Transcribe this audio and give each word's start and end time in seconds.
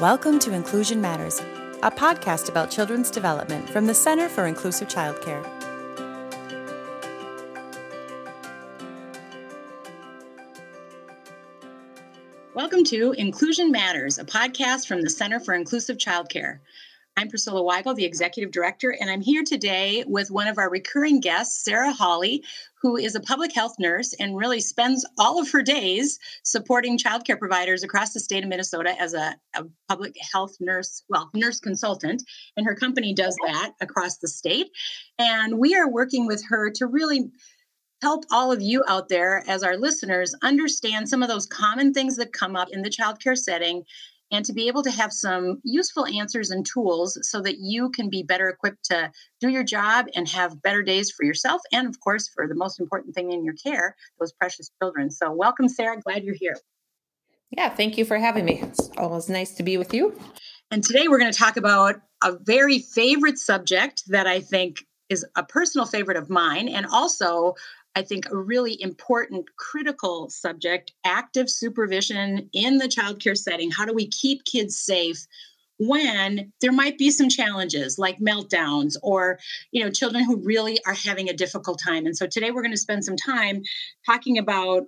Welcome 0.00 0.38
to 0.40 0.54
Inclusion 0.54 1.00
Matters, 1.00 1.40
a 1.82 1.90
podcast 1.90 2.48
about 2.48 2.70
children's 2.70 3.10
development 3.10 3.68
from 3.68 3.88
the 3.88 3.94
Center 3.94 4.28
for 4.28 4.46
Inclusive 4.46 4.86
Childcare. 4.86 5.44
Welcome 12.54 12.84
to 12.84 13.10
Inclusion 13.18 13.72
Matters, 13.72 14.18
a 14.18 14.24
podcast 14.24 14.86
from 14.86 15.02
the 15.02 15.10
Center 15.10 15.40
for 15.40 15.54
Inclusive 15.54 15.96
Childcare. 15.96 16.60
I'm 17.16 17.28
Priscilla 17.28 17.60
Weigel, 17.60 17.96
the 17.96 18.04
Executive 18.04 18.52
Director, 18.52 18.96
and 19.00 19.10
I'm 19.10 19.20
here 19.20 19.42
today 19.42 20.04
with 20.06 20.30
one 20.30 20.46
of 20.46 20.58
our 20.58 20.70
recurring 20.70 21.18
guests, 21.18 21.64
Sarah 21.64 21.92
Hawley, 21.92 22.44
who 22.82 22.96
is 22.96 23.14
a 23.14 23.20
public 23.20 23.52
health 23.52 23.74
nurse 23.78 24.14
and 24.18 24.36
really 24.36 24.60
spends 24.60 25.06
all 25.18 25.40
of 25.40 25.50
her 25.50 25.62
days 25.62 26.18
supporting 26.44 26.98
childcare 26.98 27.38
providers 27.38 27.82
across 27.82 28.12
the 28.12 28.20
state 28.20 28.44
of 28.44 28.48
Minnesota 28.48 28.94
as 29.00 29.14
a, 29.14 29.36
a 29.54 29.64
public 29.88 30.14
health 30.32 30.56
nurse, 30.60 31.02
well, 31.08 31.30
nurse 31.34 31.60
consultant. 31.60 32.22
And 32.56 32.66
her 32.66 32.74
company 32.74 33.14
does 33.14 33.36
that 33.46 33.72
across 33.80 34.18
the 34.18 34.28
state. 34.28 34.70
And 35.18 35.58
we 35.58 35.74
are 35.74 35.90
working 35.90 36.26
with 36.26 36.44
her 36.48 36.70
to 36.76 36.86
really 36.86 37.30
help 38.00 38.24
all 38.30 38.52
of 38.52 38.62
you 38.62 38.84
out 38.88 39.08
there 39.08 39.42
as 39.48 39.62
our 39.64 39.76
listeners 39.76 40.34
understand 40.42 41.08
some 41.08 41.22
of 41.22 41.28
those 41.28 41.46
common 41.46 41.92
things 41.92 42.16
that 42.16 42.32
come 42.32 42.54
up 42.54 42.68
in 42.70 42.82
the 42.82 42.90
childcare 42.90 43.36
setting 43.36 43.82
and 44.30 44.44
to 44.44 44.52
be 44.52 44.68
able 44.68 44.82
to 44.82 44.90
have 44.90 45.12
some 45.12 45.60
useful 45.64 46.06
answers 46.06 46.50
and 46.50 46.66
tools 46.66 47.18
so 47.22 47.40
that 47.40 47.58
you 47.58 47.90
can 47.90 48.08
be 48.08 48.22
better 48.22 48.48
equipped 48.48 48.84
to 48.84 49.10
do 49.40 49.48
your 49.48 49.64
job 49.64 50.06
and 50.14 50.28
have 50.28 50.62
better 50.62 50.82
days 50.82 51.10
for 51.10 51.24
yourself 51.24 51.60
and 51.72 51.86
of 51.86 52.00
course 52.00 52.28
for 52.28 52.46
the 52.46 52.54
most 52.54 52.80
important 52.80 53.14
thing 53.14 53.32
in 53.32 53.44
your 53.44 53.54
care 53.54 53.96
those 54.18 54.32
precious 54.32 54.70
children. 54.80 55.10
So 55.10 55.32
welcome 55.32 55.68
sarah. 55.68 56.00
Glad 56.00 56.24
you're 56.24 56.34
here. 56.34 56.56
Yeah 57.50 57.68
thank 57.70 57.98
you 57.98 58.04
for 58.04 58.18
having 58.18 58.44
me. 58.44 58.60
It's 58.62 58.90
always 58.96 59.28
nice 59.28 59.54
to 59.54 59.62
be 59.62 59.76
with 59.76 59.94
you. 59.94 60.18
And 60.70 60.84
today 60.84 61.08
we're 61.08 61.18
going 61.18 61.32
to 61.32 61.38
talk 61.38 61.56
about 61.56 61.96
a 62.22 62.36
very 62.38 62.80
favorite 62.80 63.38
subject 63.38 64.02
that 64.08 64.26
i 64.26 64.40
think 64.40 64.84
is 65.08 65.24
a 65.36 65.42
personal 65.42 65.86
favorite 65.86 66.16
of 66.16 66.28
mine 66.28 66.68
and 66.68 66.86
also 66.86 67.54
I 67.98 68.02
think, 68.02 68.30
a 68.30 68.36
really 68.36 68.80
important, 68.80 69.46
critical 69.56 70.30
subject 70.30 70.92
active 71.04 71.50
supervision 71.50 72.48
in 72.52 72.78
the 72.78 72.86
childcare 72.86 73.36
setting. 73.36 73.72
How 73.72 73.84
do 73.84 73.92
we 73.92 74.08
keep 74.08 74.44
kids 74.44 74.76
safe? 74.78 75.26
when 75.80 76.52
there 76.60 76.72
might 76.72 76.98
be 76.98 77.08
some 77.08 77.28
challenges 77.28 78.00
like 78.00 78.18
meltdowns 78.18 78.96
or 79.00 79.38
you 79.70 79.84
know 79.84 79.88
children 79.88 80.24
who 80.24 80.36
really 80.38 80.80
are 80.84 80.92
having 80.92 81.28
a 81.28 81.32
difficult 81.32 81.80
time 81.80 82.04
and 82.04 82.16
so 82.16 82.26
today 82.26 82.50
we're 82.50 82.62
going 82.62 82.72
to 82.72 82.76
spend 82.76 83.04
some 83.04 83.14
time 83.14 83.62
talking 84.04 84.38
about 84.38 84.82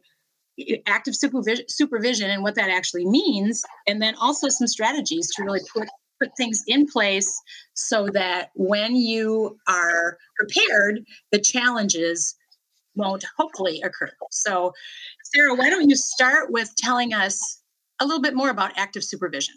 active 0.87 1.15
supervision, 1.15 2.29
and 2.29 2.43
what 2.43 2.57
that 2.57 2.71
actually 2.71 3.07
means 3.07 3.63
and 3.87 4.03
then 4.03 4.17
also 4.17 4.49
some 4.49 4.67
strategies 4.67 5.33
to 5.33 5.45
really 5.45 5.61
put 5.73 5.89
put 6.21 6.37
things 6.37 6.63
in 6.67 6.87
place 6.87 7.41
so 7.75 8.09
that 8.09 8.51
when 8.55 8.95
you 8.95 9.57
are 9.69 10.19
prepared 10.37 11.01
the 11.31 11.39
challenges 11.39 12.35
won't 12.95 13.25
hopefully 13.37 13.81
occur. 13.83 14.11
So, 14.31 14.73
Sarah, 15.25 15.55
why 15.55 15.71
don't 15.71 15.89
you 15.89 15.97
start 15.97 16.51
with 16.51 16.75
telling 16.77 17.13
us 17.13 17.63
a 18.01 18.07
little 18.07 18.23
bit 18.23 18.35
more 18.35 18.51
about 18.51 18.73
active 18.77 19.05
supervision? 19.05 19.55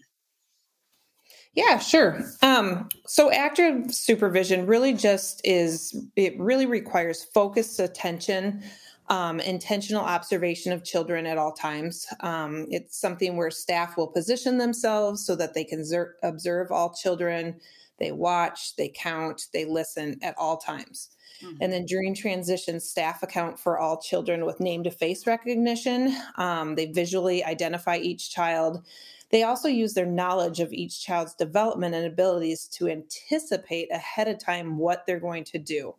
Yeah, 1.55 1.77
sure. 1.77 2.23
Um, 2.41 2.89
so 3.05 3.31
active 3.31 3.93
supervision 3.93 4.65
really 4.65 4.93
just 4.93 5.39
is, 5.43 5.95
it 6.15 6.37
really 6.39 6.65
requires 6.65 7.23
focused 7.23 7.79
attention, 7.79 8.63
um, 9.09 9.39
intentional 9.39 10.03
observation 10.03 10.71
of 10.71 10.83
children 10.83 11.27
at 11.27 11.37
all 11.37 11.51
times. 11.51 12.07
Um, 12.21 12.65
it's 12.69 12.99
something 12.99 13.37
where 13.37 13.51
staff 13.51 13.97
will 13.97 14.07
position 14.07 14.57
themselves 14.57 15.25
so 15.25 15.35
that 15.35 15.53
they 15.53 15.63
can 15.63 15.85
observe 16.23 16.71
all 16.71 16.91
children, 16.91 17.59
they 17.99 18.11
watch, 18.11 18.75
they 18.75 18.89
count, 18.89 19.43
they 19.53 19.65
listen 19.65 20.17
at 20.23 20.35
all 20.39 20.57
times. 20.57 21.09
Mm-hmm. 21.41 21.57
And 21.61 21.73
then 21.73 21.85
during 21.85 22.15
transition, 22.15 22.79
staff 22.79 23.23
account 23.23 23.59
for 23.59 23.79
all 23.79 24.01
children 24.01 24.45
with 24.45 24.59
name 24.59 24.83
to 24.83 24.91
face 24.91 25.25
recognition. 25.25 26.15
Um, 26.35 26.75
they 26.75 26.87
visually 26.87 27.43
identify 27.43 27.97
each 27.97 28.31
child. 28.31 28.85
They 29.31 29.43
also 29.43 29.67
use 29.67 29.93
their 29.93 30.05
knowledge 30.05 30.59
of 30.59 30.71
each 30.71 31.03
child's 31.03 31.33
development 31.33 31.95
and 31.95 32.05
abilities 32.05 32.67
to 32.73 32.87
anticipate 32.87 33.91
ahead 33.91 34.27
of 34.27 34.37
time 34.37 34.77
what 34.77 35.05
they're 35.05 35.19
going 35.19 35.43
to 35.45 35.57
do. 35.57 35.95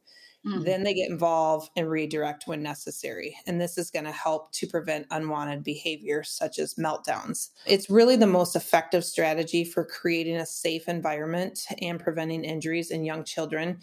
Mm-hmm. 0.47 0.63
Then 0.63 0.83
they 0.83 0.95
get 0.95 1.11
involved 1.11 1.71
and 1.75 1.89
redirect 1.89 2.47
when 2.47 2.63
necessary. 2.63 3.37
And 3.47 3.61
this 3.61 3.79
is 3.79 3.91
going 3.91 4.05
to 4.05 4.13
help 4.13 4.53
to 4.53 4.67
prevent 4.67 5.07
unwanted 5.11 5.65
behavior 5.65 6.23
such 6.23 6.59
as 6.59 6.75
meltdowns. 6.75 7.51
It's 7.67 7.89
really 7.89 8.17
the 8.17 8.27
most 8.27 8.55
effective 8.55 9.05
strategy 9.05 9.65
for 9.65 9.85
creating 9.85 10.37
a 10.37 10.47
safe 10.47 10.87
environment 10.87 11.67
and 11.81 11.99
preventing 11.99 12.45
injuries 12.45 12.91
in 12.91 13.05
young 13.05 13.25
children 13.25 13.79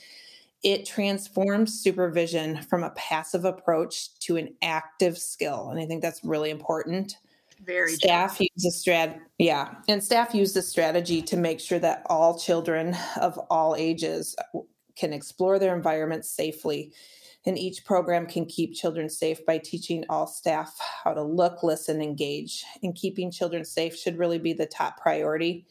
it 0.64 0.86
transforms 0.86 1.82
supervision 1.82 2.62
from 2.64 2.84
a 2.84 2.92
passive 2.92 3.46
approach 3.46 4.18
to 4.20 4.38
an 4.38 4.56
active 4.62 5.18
skill. 5.18 5.70
And 5.70 5.80
I 5.80 5.86
think 5.86 6.02
that's 6.02 6.24
really 6.24 6.50
important. 6.50 7.18
Very 7.64 7.94
staff 7.94 8.38
true. 8.38 8.48
use 8.56 8.66
a 8.66 8.90
strat 8.90 9.20
yeah. 9.38 9.76
And 9.88 10.04
staff 10.04 10.34
use 10.34 10.54
this 10.54 10.68
strategy 10.68 11.22
to 11.24 11.38
make 11.38 11.60
sure 11.60 11.80
that 11.80 12.04
all 12.08 12.38
children 12.38 12.96
of 13.20 13.38
all 13.50 13.76
ages 13.76 14.36
uh, 14.56 14.60
can 14.96 15.14
explore 15.14 15.60
their 15.60 15.76
environment 15.76 16.26
safely. 16.26 16.94
And 17.46 17.58
each 17.58 17.86
program 17.86 18.28
can 18.28 18.46
keep 18.46 18.76
children 18.76 19.10
safe 19.10 19.44
by 19.48 19.58
teaching 19.58 20.06
all 20.10 20.28
staff 20.28 20.76
how 21.04 21.14
to 21.14 21.24
look, 21.24 21.64
listen, 21.64 22.02
engage. 22.02 22.64
And 22.84 22.96
keeping 22.96 23.32
children 23.32 23.66
safe 23.66 23.96
should 23.96 24.20
really 24.20 24.38
be 24.38 24.54
the 24.54 24.68
top 24.68 25.00
priority. 25.00 25.66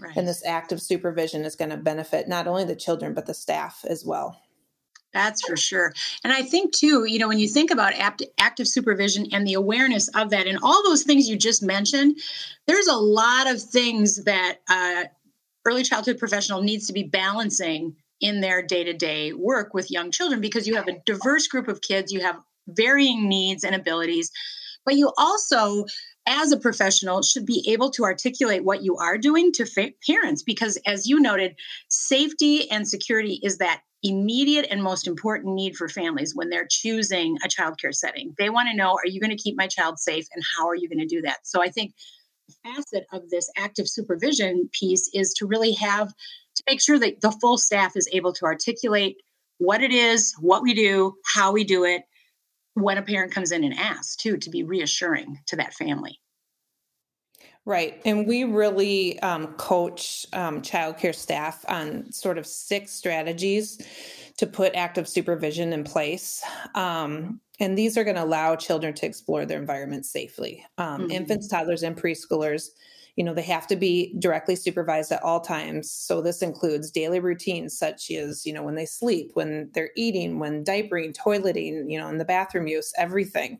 Right. 0.00 0.16
And 0.16 0.26
this 0.26 0.44
active 0.46 0.80
supervision 0.80 1.44
is 1.44 1.56
going 1.56 1.70
to 1.70 1.76
benefit 1.76 2.28
not 2.28 2.46
only 2.46 2.64
the 2.64 2.76
children, 2.76 3.12
but 3.12 3.26
the 3.26 3.34
staff 3.34 3.84
as 3.86 4.04
well. 4.04 4.40
That's 5.12 5.42
for 5.44 5.56
sure. 5.56 5.92
And 6.22 6.32
I 6.32 6.42
think, 6.42 6.72
too, 6.72 7.04
you 7.04 7.18
know, 7.18 7.28
when 7.28 7.40
you 7.40 7.48
think 7.48 7.70
about 7.70 7.94
apt, 7.94 8.22
active 8.38 8.68
supervision 8.68 9.26
and 9.32 9.46
the 9.46 9.54
awareness 9.54 10.08
of 10.14 10.30
that 10.30 10.46
and 10.46 10.58
all 10.62 10.82
those 10.84 11.02
things 11.02 11.28
you 11.28 11.36
just 11.36 11.62
mentioned, 11.62 12.18
there's 12.66 12.86
a 12.86 12.96
lot 12.96 13.50
of 13.50 13.60
things 13.60 14.24
that 14.24 14.58
uh, 14.68 15.04
early 15.66 15.82
childhood 15.82 16.18
professional 16.18 16.62
needs 16.62 16.86
to 16.86 16.92
be 16.92 17.02
balancing 17.02 17.96
in 18.20 18.40
their 18.40 18.62
day 18.62 18.84
to 18.84 18.92
day 18.92 19.32
work 19.32 19.74
with 19.74 19.90
young 19.90 20.10
children 20.10 20.40
because 20.40 20.68
you 20.68 20.76
have 20.76 20.88
a 20.88 20.98
diverse 21.06 21.48
group 21.48 21.68
of 21.68 21.80
kids, 21.80 22.12
you 22.12 22.20
have 22.20 22.38
varying 22.68 23.28
needs 23.28 23.64
and 23.64 23.74
abilities, 23.74 24.30
but 24.84 24.94
you 24.94 25.10
also 25.18 25.84
as 26.26 26.52
a 26.52 26.58
professional 26.58 27.22
should 27.22 27.46
be 27.46 27.64
able 27.68 27.90
to 27.90 28.04
articulate 28.04 28.64
what 28.64 28.82
you 28.82 28.96
are 28.96 29.18
doing 29.18 29.52
to 29.52 29.64
fa- 29.64 29.92
parents 30.06 30.42
because 30.42 30.78
as 30.86 31.06
you 31.06 31.18
noted 31.20 31.56
safety 31.88 32.70
and 32.70 32.86
security 32.86 33.40
is 33.42 33.58
that 33.58 33.82
immediate 34.02 34.66
and 34.70 34.82
most 34.82 35.06
important 35.06 35.54
need 35.54 35.76
for 35.76 35.88
families 35.88 36.34
when 36.34 36.48
they're 36.48 36.66
choosing 36.70 37.36
a 37.44 37.48
childcare 37.48 37.94
setting. 37.94 38.34
They 38.38 38.48
want 38.48 38.68
to 38.70 38.76
know 38.76 38.92
are 38.92 39.06
you 39.06 39.20
going 39.20 39.36
to 39.36 39.42
keep 39.42 39.56
my 39.56 39.66
child 39.66 39.98
safe 39.98 40.26
and 40.34 40.42
how 40.56 40.68
are 40.68 40.74
you 40.74 40.88
going 40.88 41.06
to 41.06 41.06
do 41.06 41.22
that? 41.22 41.38
So 41.42 41.62
i 41.62 41.68
think 41.68 41.94
the 42.48 42.70
facet 42.70 43.06
of 43.12 43.28
this 43.30 43.50
active 43.56 43.88
supervision 43.88 44.68
piece 44.72 45.10
is 45.14 45.32
to 45.34 45.46
really 45.46 45.72
have 45.72 46.08
to 46.08 46.62
make 46.68 46.80
sure 46.80 46.98
that 46.98 47.20
the 47.20 47.32
full 47.32 47.58
staff 47.58 47.96
is 47.96 48.08
able 48.12 48.32
to 48.34 48.44
articulate 48.44 49.16
what 49.58 49.82
it 49.82 49.92
is 49.92 50.34
what 50.40 50.62
we 50.62 50.74
do 50.74 51.14
how 51.24 51.52
we 51.52 51.64
do 51.64 51.84
it 51.84 52.02
when 52.74 52.98
a 52.98 53.02
parent 53.02 53.32
comes 53.32 53.52
in 53.52 53.64
and 53.64 53.74
asks 53.78 54.16
too 54.16 54.36
to 54.36 54.50
be 54.50 54.62
reassuring 54.62 55.38
to 55.46 55.56
that 55.56 55.74
family 55.74 56.20
Right. 57.66 58.00
And 58.06 58.26
we 58.26 58.44
really 58.44 59.20
um, 59.20 59.48
coach 59.54 60.26
um, 60.32 60.62
childcare 60.62 61.14
staff 61.14 61.64
on 61.68 62.10
sort 62.10 62.38
of 62.38 62.46
six 62.46 62.92
strategies 62.92 63.80
to 64.38 64.46
put 64.46 64.74
active 64.74 65.06
supervision 65.06 65.72
in 65.72 65.84
place. 65.84 66.42
Um, 66.74 67.40
and 67.60 67.76
these 67.76 67.98
are 67.98 68.04
going 68.04 68.16
to 68.16 68.24
allow 68.24 68.56
children 68.56 68.94
to 68.94 69.06
explore 69.06 69.44
their 69.44 69.58
environment 69.58 70.06
safely. 70.06 70.64
Um, 70.78 71.02
mm-hmm. 71.02 71.10
Infants, 71.10 71.48
toddlers, 71.48 71.82
and 71.82 71.94
preschoolers 71.94 72.70
you 73.20 73.24
know 73.24 73.34
they 73.34 73.42
have 73.42 73.66
to 73.66 73.76
be 73.76 74.14
directly 74.18 74.56
supervised 74.56 75.12
at 75.12 75.22
all 75.22 75.42
times. 75.42 75.90
So 75.90 76.22
this 76.22 76.40
includes 76.40 76.90
daily 76.90 77.20
routines 77.20 77.76
such 77.76 78.10
as 78.10 78.46
you 78.46 78.52
know 78.54 78.62
when 78.62 78.76
they 78.76 78.86
sleep 78.86 79.32
when 79.34 79.68
they're 79.74 79.90
eating 79.94 80.38
when 80.38 80.64
diapering 80.64 81.14
toileting 81.14 81.90
you 81.92 81.98
know 81.98 82.08
in 82.08 82.16
the 82.16 82.24
bathroom 82.24 82.66
use 82.66 82.94
everything. 82.96 83.58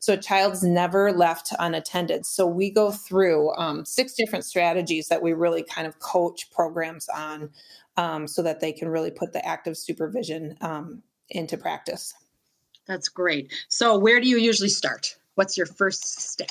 So 0.00 0.12
a 0.12 0.18
child's 0.18 0.62
never 0.62 1.10
left 1.10 1.54
unattended. 1.58 2.26
So 2.26 2.46
we 2.46 2.68
go 2.68 2.90
through 2.90 3.54
um, 3.56 3.86
six 3.86 4.12
different 4.12 4.44
strategies 4.44 5.08
that 5.08 5.22
we 5.22 5.32
really 5.32 5.62
kind 5.62 5.86
of 5.86 6.00
coach 6.00 6.50
programs 6.50 7.08
on 7.08 7.48
um, 7.96 8.28
so 8.28 8.42
that 8.42 8.60
they 8.60 8.72
can 8.72 8.90
really 8.90 9.10
put 9.10 9.32
the 9.32 9.42
active 9.46 9.78
supervision 9.78 10.54
um, 10.60 11.02
into 11.30 11.56
practice. 11.56 12.12
That's 12.86 13.08
great. 13.08 13.54
So 13.70 13.98
where 13.98 14.20
do 14.20 14.28
you 14.28 14.36
usually 14.36 14.68
start? 14.68 15.16
What's 15.34 15.56
your 15.56 15.66
first 15.66 16.20
step 16.20 16.50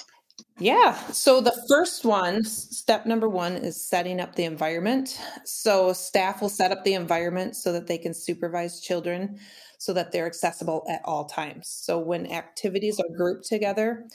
yeah. 0.60 0.96
So 1.12 1.40
the 1.42 1.56
first 1.70 2.04
one, 2.04 2.44
step 2.44 3.06
number 3.06 3.30
one, 3.30 3.56
is 3.56 3.88
setting 3.88 4.20
up 4.20 4.36
the 4.36 4.44
environment. 4.44 5.20
So 5.46 5.94
staff 5.94 6.42
will 6.42 6.50
set 6.50 6.72
up 6.72 6.84
the 6.84 6.94
environment 6.94 7.56
so 7.56 7.72
that 7.74 7.88
they 7.88 7.98
can 7.98 8.14
supervise 8.14 8.82
children 8.82 9.40
so 9.80 9.94
that 9.94 10.12
they're 10.12 10.26
accessible 10.26 10.84
at 10.90 11.02
all 11.06 11.26
times. 11.26 11.68
So 11.70 12.00
when 12.00 12.32
activities 12.32 13.00
are 13.00 13.16
grouped 13.16 13.48
together, 13.48 14.08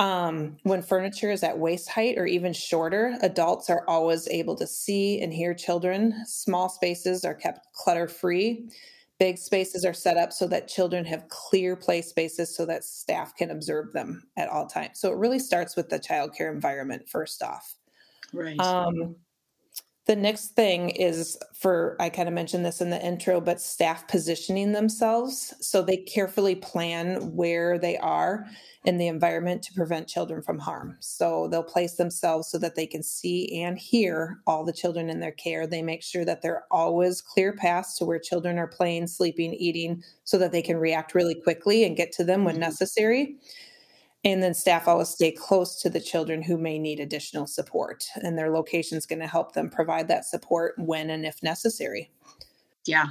Um, 0.00 0.56
when 0.64 0.82
furniture 0.82 1.30
is 1.30 1.44
at 1.44 1.58
waist 1.58 1.88
height 1.90 2.18
or 2.18 2.26
even 2.26 2.52
shorter, 2.54 3.18
adults 3.22 3.70
are 3.70 3.84
always 3.88 4.28
able 4.28 4.56
to 4.56 4.66
see 4.66 5.20
and 5.22 5.32
hear 5.32 5.54
children. 5.54 6.14
Small 6.26 6.68
spaces 6.70 7.24
are 7.24 7.34
kept 7.34 7.66
clutter 7.74 8.08
free. 8.08 8.68
Big 9.18 9.36
spaces 9.38 9.84
are 9.84 9.94
set 9.94 10.16
up 10.16 10.32
so 10.32 10.46
that 10.46 10.68
children 10.68 11.04
have 11.04 11.28
clear 11.28 11.74
play 11.74 12.00
spaces 12.00 12.54
so 12.54 12.64
that 12.66 12.84
staff 12.84 13.34
can 13.34 13.50
observe 13.50 13.92
them 13.92 14.22
at 14.36 14.48
all 14.48 14.66
times. 14.66 15.00
So 15.00 15.10
it 15.10 15.18
really 15.18 15.40
starts 15.40 15.76
with 15.76 15.88
the 15.88 15.98
childcare 15.98 16.52
environment 16.52 17.08
first 17.08 17.42
off. 17.42 17.74
Right. 18.32 18.60
Um, 18.60 19.16
the 20.08 20.16
next 20.16 20.56
thing 20.56 20.88
is 20.88 21.38
for, 21.52 21.94
I 22.00 22.08
kind 22.08 22.28
of 22.28 22.34
mentioned 22.34 22.64
this 22.64 22.80
in 22.80 22.88
the 22.88 23.04
intro, 23.04 23.42
but 23.42 23.60
staff 23.60 24.08
positioning 24.08 24.72
themselves. 24.72 25.52
So 25.60 25.82
they 25.82 25.98
carefully 25.98 26.54
plan 26.54 27.36
where 27.36 27.78
they 27.78 27.98
are 27.98 28.46
in 28.84 28.96
the 28.96 29.06
environment 29.06 29.62
to 29.64 29.74
prevent 29.74 30.08
children 30.08 30.40
from 30.40 30.58
harm. 30.58 30.96
So 31.00 31.46
they'll 31.48 31.62
place 31.62 31.96
themselves 31.96 32.48
so 32.48 32.56
that 32.56 32.74
they 32.74 32.86
can 32.86 33.02
see 33.02 33.60
and 33.62 33.78
hear 33.78 34.40
all 34.46 34.64
the 34.64 34.72
children 34.72 35.10
in 35.10 35.20
their 35.20 35.32
care. 35.32 35.66
They 35.66 35.82
make 35.82 36.02
sure 36.02 36.24
that 36.24 36.40
there 36.40 36.54
are 36.54 36.64
always 36.70 37.20
clear 37.20 37.52
paths 37.52 37.98
to 37.98 38.06
where 38.06 38.18
children 38.18 38.58
are 38.58 38.66
playing, 38.66 39.08
sleeping, 39.08 39.52
eating, 39.52 40.02
so 40.24 40.38
that 40.38 40.52
they 40.52 40.62
can 40.62 40.78
react 40.78 41.14
really 41.14 41.34
quickly 41.34 41.84
and 41.84 41.98
get 41.98 42.12
to 42.12 42.24
them 42.24 42.44
when 42.44 42.54
mm-hmm. 42.54 42.62
necessary. 42.62 43.36
And 44.28 44.42
then 44.42 44.52
staff 44.52 44.86
always 44.86 45.08
stay 45.08 45.32
close 45.32 45.80
to 45.80 45.88
the 45.88 46.00
children 46.00 46.42
who 46.42 46.58
may 46.58 46.78
need 46.78 47.00
additional 47.00 47.46
support, 47.46 48.04
and 48.22 48.36
their 48.36 48.50
location 48.50 48.98
is 48.98 49.06
going 49.06 49.20
to 49.20 49.26
help 49.26 49.52
them 49.52 49.70
provide 49.70 50.06
that 50.08 50.26
support 50.26 50.74
when 50.76 51.08
and 51.08 51.24
if 51.24 51.42
necessary. 51.42 52.10
Yeah. 52.84 53.06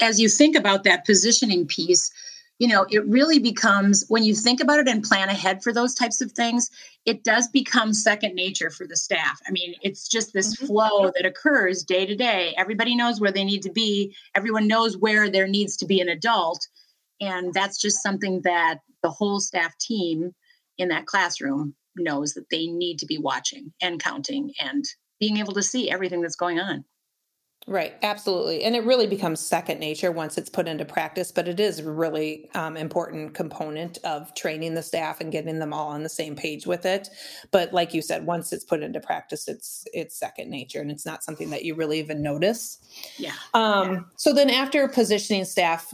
As 0.00 0.18
you 0.18 0.30
think 0.30 0.56
about 0.56 0.84
that 0.84 1.04
positioning 1.04 1.66
piece, 1.66 2.10
you 2.58 2.66
know, 2.66 2.86
it 2.90 3.06
really 3.06 3.38
becomes 3.38 4.06
when 4.08 4.24
you 4.24 4.34
think 4.34 4.60
about 4.60 4.78
it 4.78 4.88
and 4.88 5.04
plan 5.04 5.28
ahead 5.28 5.62
for 5.62 5.70
those 5.70 5.94
types 5.94 6.22
of 6.22 6.32
things, 6.32 6.70
it 7.04 7.24
does 7.24 7.48
become 7.48 7.92
second 7.92 8.34
nature 8.34 8.70
for 8.70 8.86
the 8.86 8.96
staff. 8.96 9.38
I 9.46 9.50
mean, 9.50 9.74
it's 9.82 10.08
just 10.08 10.32
this 10.32 10.56
mm-hmm. 10.56 10.66
flow 10.66 11.12
that 11.14 11.26
occurs 11.26 11.82
day 11.82 12.06
to 12.06 12.16
day. 12.16 12.54
Everybody 12.56 12.96
knows 12.96 13.20
where 13.20 13.32
they 13.32 13.44
need 13.44 13.62
to 13.64 13.70
be, 13.70 14.16
everyone 14.34 14.66
knows 14.66 14.96
where 14.96 15.28
there 15.28 15.46
needs 15.46 15.76
to 15.76 15.86
be 15.86 16.00
an 16.00 16.08
adult. 16.08 16.66
And 17.20 17.52
that's 17.52 17.78
just 17.78 18.02
something 18.02 18.40
that 18.42 18.78
the 19.02 19.10
whole 19.10 19.40
staff 19.40 19.76
team 19.78 20.32
in 20.78 20.88
that 20.88 21.06
classroom 21.06 21.74
knows 21.96 22.34
that 22.34 22.48
they 22.50 22.66
need 22.66 22.98
to 22.98 23.06
be 23.06 23.18
watching 23.18 23.72
and 23.82 24.02
counting 24.02 24.52
and 24.60 24.84
being 25.20 25.38
able 25.38 25.52
to 25.54 25.62
see 25.62 25.90
everything 25.90 26.22
that's 26.22 26.36
going 26.36 26.60
on. 26.60 26.84
Right, 27.68 27.96
absolutely. 28.02 28.64
And 28.64 28.74
it 28.74 28.82
really 28.84 29.06
becomes 29.06 29.40
second 29.40 29.78
nature 29.78 30.10
once 30.10 30.38
it's 30.38 30.48
put 30.48 30.66
into 30.66 30.86
practice, 30.86 31.30
but 31.30 31.46
it 31.48 31.60
is 31.60 31.80
a 31.80 31.92
really 31.92 32.48
um, 32.54 32.78
important 32.78 33.34
component 33.34 33.98
of 34.04 34.34
training 34.34 34.72
the 34.72 34.82
staff 34.82 35.20
and 35.20 35.30
getting 35.30 35.58
them 35.58 35.74
all 35.74 35.88
on 35.88 36.02
the 36.02 36.08
same 36.08 36.34
page 36.34 36.66
with 36.66 36.86
it. 36.86 37.10
But 37.50 37.74
like 37.74 37.92
you 37.92 38.00
said, 38.00 38.24
once 38.24 38.54
it's 38.54 38.64
put 38.64 38.82
into 38.82 39.00
practice, 39.00 39.48
it's 39.48 39.86
it's 39.92 40.16
second 40.16 40.48
nature 40.48 40.80
and 40.80 40.90
it's 40.90 41.04
not 41.04 41.22
something 41.22 41.50
that 41.50 41.62
you 41.62 41.74
really 41.74 41.98
even 41.98 42.22
notice. 42.22 42.78
Yeah. 43.18 43.34
Um, 43.52 43.92
yeah. 43.92 44.00
So 44.16 44.32
then 44.32 44.48
after 44.48 44.88
positioning 44.88 45.44
staff, 45.44 45.92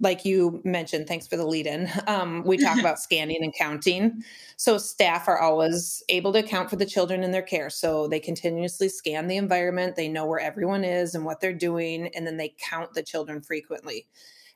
like 0.00 0.24
you 0.24 0.60
mentioned, 0.64 1.06
thanks 1.06 1.28
for 1.28 1.36
the 1.36 1.46
lead 1.46 1.68
in, 1.68 1.88
um, 2.08 2.42
we 2.44 2.56
talk 2.56 2.80
about 2.80 2.98
scanning 2.98 3.44
and 3.44 3.54
counting. 3.54 4.24
So 4.56 4.76
staff 4.76 5.28
are 5.28 5.38
always 5.38 6.02
able 6.08 6.32
to 6.32 6.40
account 6.40 6.68
for 6.68 6.76
the 6.76 6.86
children 6.86 7.22
in 7.22 7.30
their 7.30 7.42
care. 7.42 7.70
So 7.70 8.08
they 8.08 8.20
continuously 8.20 8.88
scan 8.88 9.28
the 9.28 9.36
environment, 9.36 9.96
they 9.96 10.08
know 10.08 10.26
where 10.26 10.40
everyone 10.40 10.84
is 10.84 11.11
and 11.14 11.24
what 11.24 11.40
they're 11.40 11.52
doing, 11.52 12.08
and 12.14 12.26
then 12.26 12.36
they 12.36 12.54
count 12.58 12.94
the 12.94 13.02
children 13.02 13.40
frequently. 13.40 14.06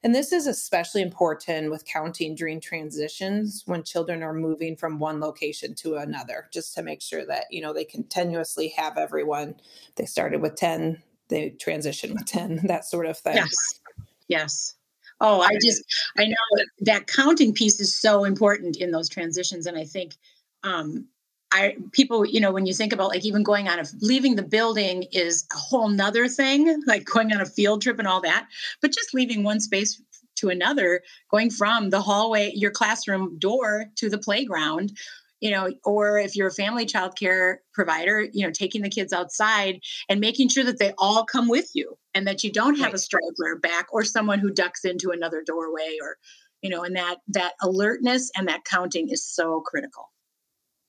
And 0.02 0.14
this 0.14 0.32
is 0.32 0.46
especially 0.46 1.02
important 1.02 1.70
with 1.70 1.84
counting 1.84 2.34
during 2.34 2.60
transitions 2.60 3.62
when 3.66 3.82
children 3.82 4.22
are 4.22 4.32
moving 4.32 4.76
from 4.76 4.98
one 4.98 5.20
location 5.20 5.74
to 5.76 5.96
another, 5.96 6.48
just 6.52 6.74
to 6.74 6.82
make 6.82 7.02
sure 7.02 7.26
that, 7.26 7.46
you 7.50 7.60
know, 7.60 7.72
they 7.72 7.84
continuously 7.84 8.68
have 8.76 8.98
everyone. 8.98 9.56
They 9.96 10.04
started 10.04 10.42
with 10.42 10.54
10, 10.54 11.02
they 11.28 11.50
transition 11.50 12.12
with 12.12 12.26
10, 12.26 12.60
that 12.66 12.84
sort 12.84 13.06
of 13.06 13.18
thing. 13.18 13.36
Yes. 13.36 13.80
Yes. 14.28 14.74
Oh, 15.20 15.40
I 15.40 15.56
just, 15.62 15.82
I 16.18 16.26
know 16.26 16.64
that 16.80 17.06
counting 17.06 17.54
piece 17.54 17.80
is 17.80 17.94
so 17.94 18.24
important 18.24 18.76
in 18.76 18.90
those 18.90 19.08
transitions. 19.08 19.66
And 19.66 19.78
I 19.78 19.84
think 19.84 20.14
um, 20.62 21.08
I 21.56 21.76
people, 21.92 22.26
you 22.26 22.40
know, 22.40 22.52
when 22.52 22.66
you 22.66 22.74
think 22.74 22.92
about 22.92 23.08
like 23.08 23.24
even 23.24 23.42
going 23.42 23.68
on 23.68 23.78
a 23.78 23.84
leaving 24.00 24.36
the 24.36 24.42
building 24.42 25.04
is 25.12 25.46
a 25.52 25.56
whole 25.56 25.88
nother 25.88 26.28
thing, 26.28 26.82
like 26.86 27.04
going 27.04 27.32
on 27.32 27.40
a 27.40 27.46
field 27.46 27.82
trip 27.82 27.98
and 27.98 28.06
all 28.06 28.20
that. 28.20 28.46
But 28.82 28.92
just 28.92 29.14
leaving 29.14 29.42
one 29.42 29.60
space 29.60 30.00
to 30.36 30.50
another, 30.50 31.02
going 31.30 31.50
from 31.50 31.90
the 31.90 32.00
hallway, 32.00 32.52
your 32.54 32.70
classroom 32.70 33.38
door 33.38 33.86
to 33.96 34.10
the 34.10 34.18
playground, 34.18 34.92
you 35.40 35.50
know, 35.50 35.70
or 35.84 36.18
if 36.18 36.36
you're 36.36 36.48
a 36.48 36.52
family 36.52 36.86
child 36.86 37.16
care 37.16 37.62
provider, 37.72 38.26
you 38.32 38.44
know, 38.44 38.52
taking 38.52 38.82
the 38.82 38.90
kids 38.90 39.12
outside 39.12 39.80
and 40.08 40.20
making 40.20 40.48
sure 40.48 40.64
that 40.64 40.78
they 40.78 40.92
all 40.98 41.24
come 41.24 41.48
with 41.48 41.70
you 41.74 41.96
and 42.14 42.26
that 42.26 42.44
you 42.44 42.52
don't 42.52 42.76
have 42.76 42.86
right. 42.86 42.94
a 42.94 42.98
straggler 42.98 43.56
back 43.56 43.86
or 43.92 44.04
someone 44.04 44.38
who 44.38 44.50
ducks 44.50 44.84
into 44.84 45.10
another 45.10 45.42
doorway 45.44 45.96
or, 46.02 46.16
you 46.62 46.70
know, 46.70 46.84
and 46.84 46.96
that 46.96 47.18
that 47.28 47.54
alertness 47.62 48.30
and 48.36 48.48
that 48.48 48.64
counting 48.64 49.08
is 49.08 49.24
so 49.24 49.60
critical. 49.60 50.10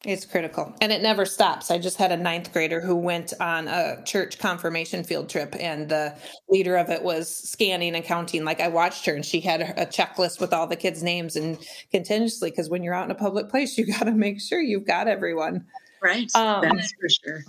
It's 0.05 0.25
critical 0.25 0.75
and 0.79 0.91
it 0.91 1.01
never 1.01 1.25
stops. 1.25 1.71
I 1.71 1.79
just 1.79 1.97
had 1.97 2.11
a 2.11 2.17
ninth 2.17 2.53
grader 2.53 2.79
who 2.79 2.95
went 2.95 3.33
on 3.39 3.67
a 3.67 4.03
church 4.05 4.37
confirmation 4.37 5.03
field 5.03 5.27
trip, 5.27 5.55
and 5.59 5.89
the 5.89 6.15
leader 6.49 6.77
of 6.77 6.91
it 6.91 7.01
was 7.01 7.27
scanning 7.27 7.95
and 7.95 8.05
counting. 8.05 8.45
Like 8.45 8.61
I 8.61 8.67
watched 8.67 9.07
her, 9.07 9.15
and 9.15 9.25
she 9.25 9.39
had 9.41 9.61
a 9.61 9.87
checklist 9.87 10.39
with 10.39 10.53
all 10.53 10.67
the 10.67 10.75
kids' 10.75 11.01
names 11.01 11.35
and 11.35 11.57
continuously 11.91 12.51
because 12.51 12.69
when 12.69 12.83
you're 12.83 12.93
out 12.93 13.05
in 13.05 13.11
a 13.11 13.15
public 13.15 13.49
place, 13.49 13.75
you 13.75 13.85
got 13.99 14.03
to 14.03 14.11
make 14.11 14.39
sure 14.39 14.61
you've 14.61 14.85
got 14.85 15.07
everyone. 15.07 15.65
Right. 16.01 16.29
Um, 16.35 16.61
That's 16.61 16.93
for 16.93 17.09
sure. 17.09 17.43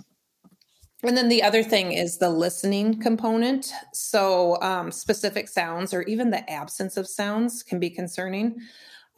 And 1.03 1.15
then 1.15 1.29
the 1.29 1.43
other 1.43 1.63
thing 1.63 1.93
is 1.93 2.17
the 2.17 2.29
listening 2.29 2.99
component. 2.99 3.71
So, 3.93 4.59
um, 4.61 4.91
specific 4.91 5.47
sounds 5.47 5.93
or 5.93 6.01
even 6.03 6.31
the 6.31 6.49
absence 6.49 6.97
of 6.97 7.07
sounds 7.07 7.63
can 7.63 7.79
be 7.79 7.89
concerning 7.89 8.57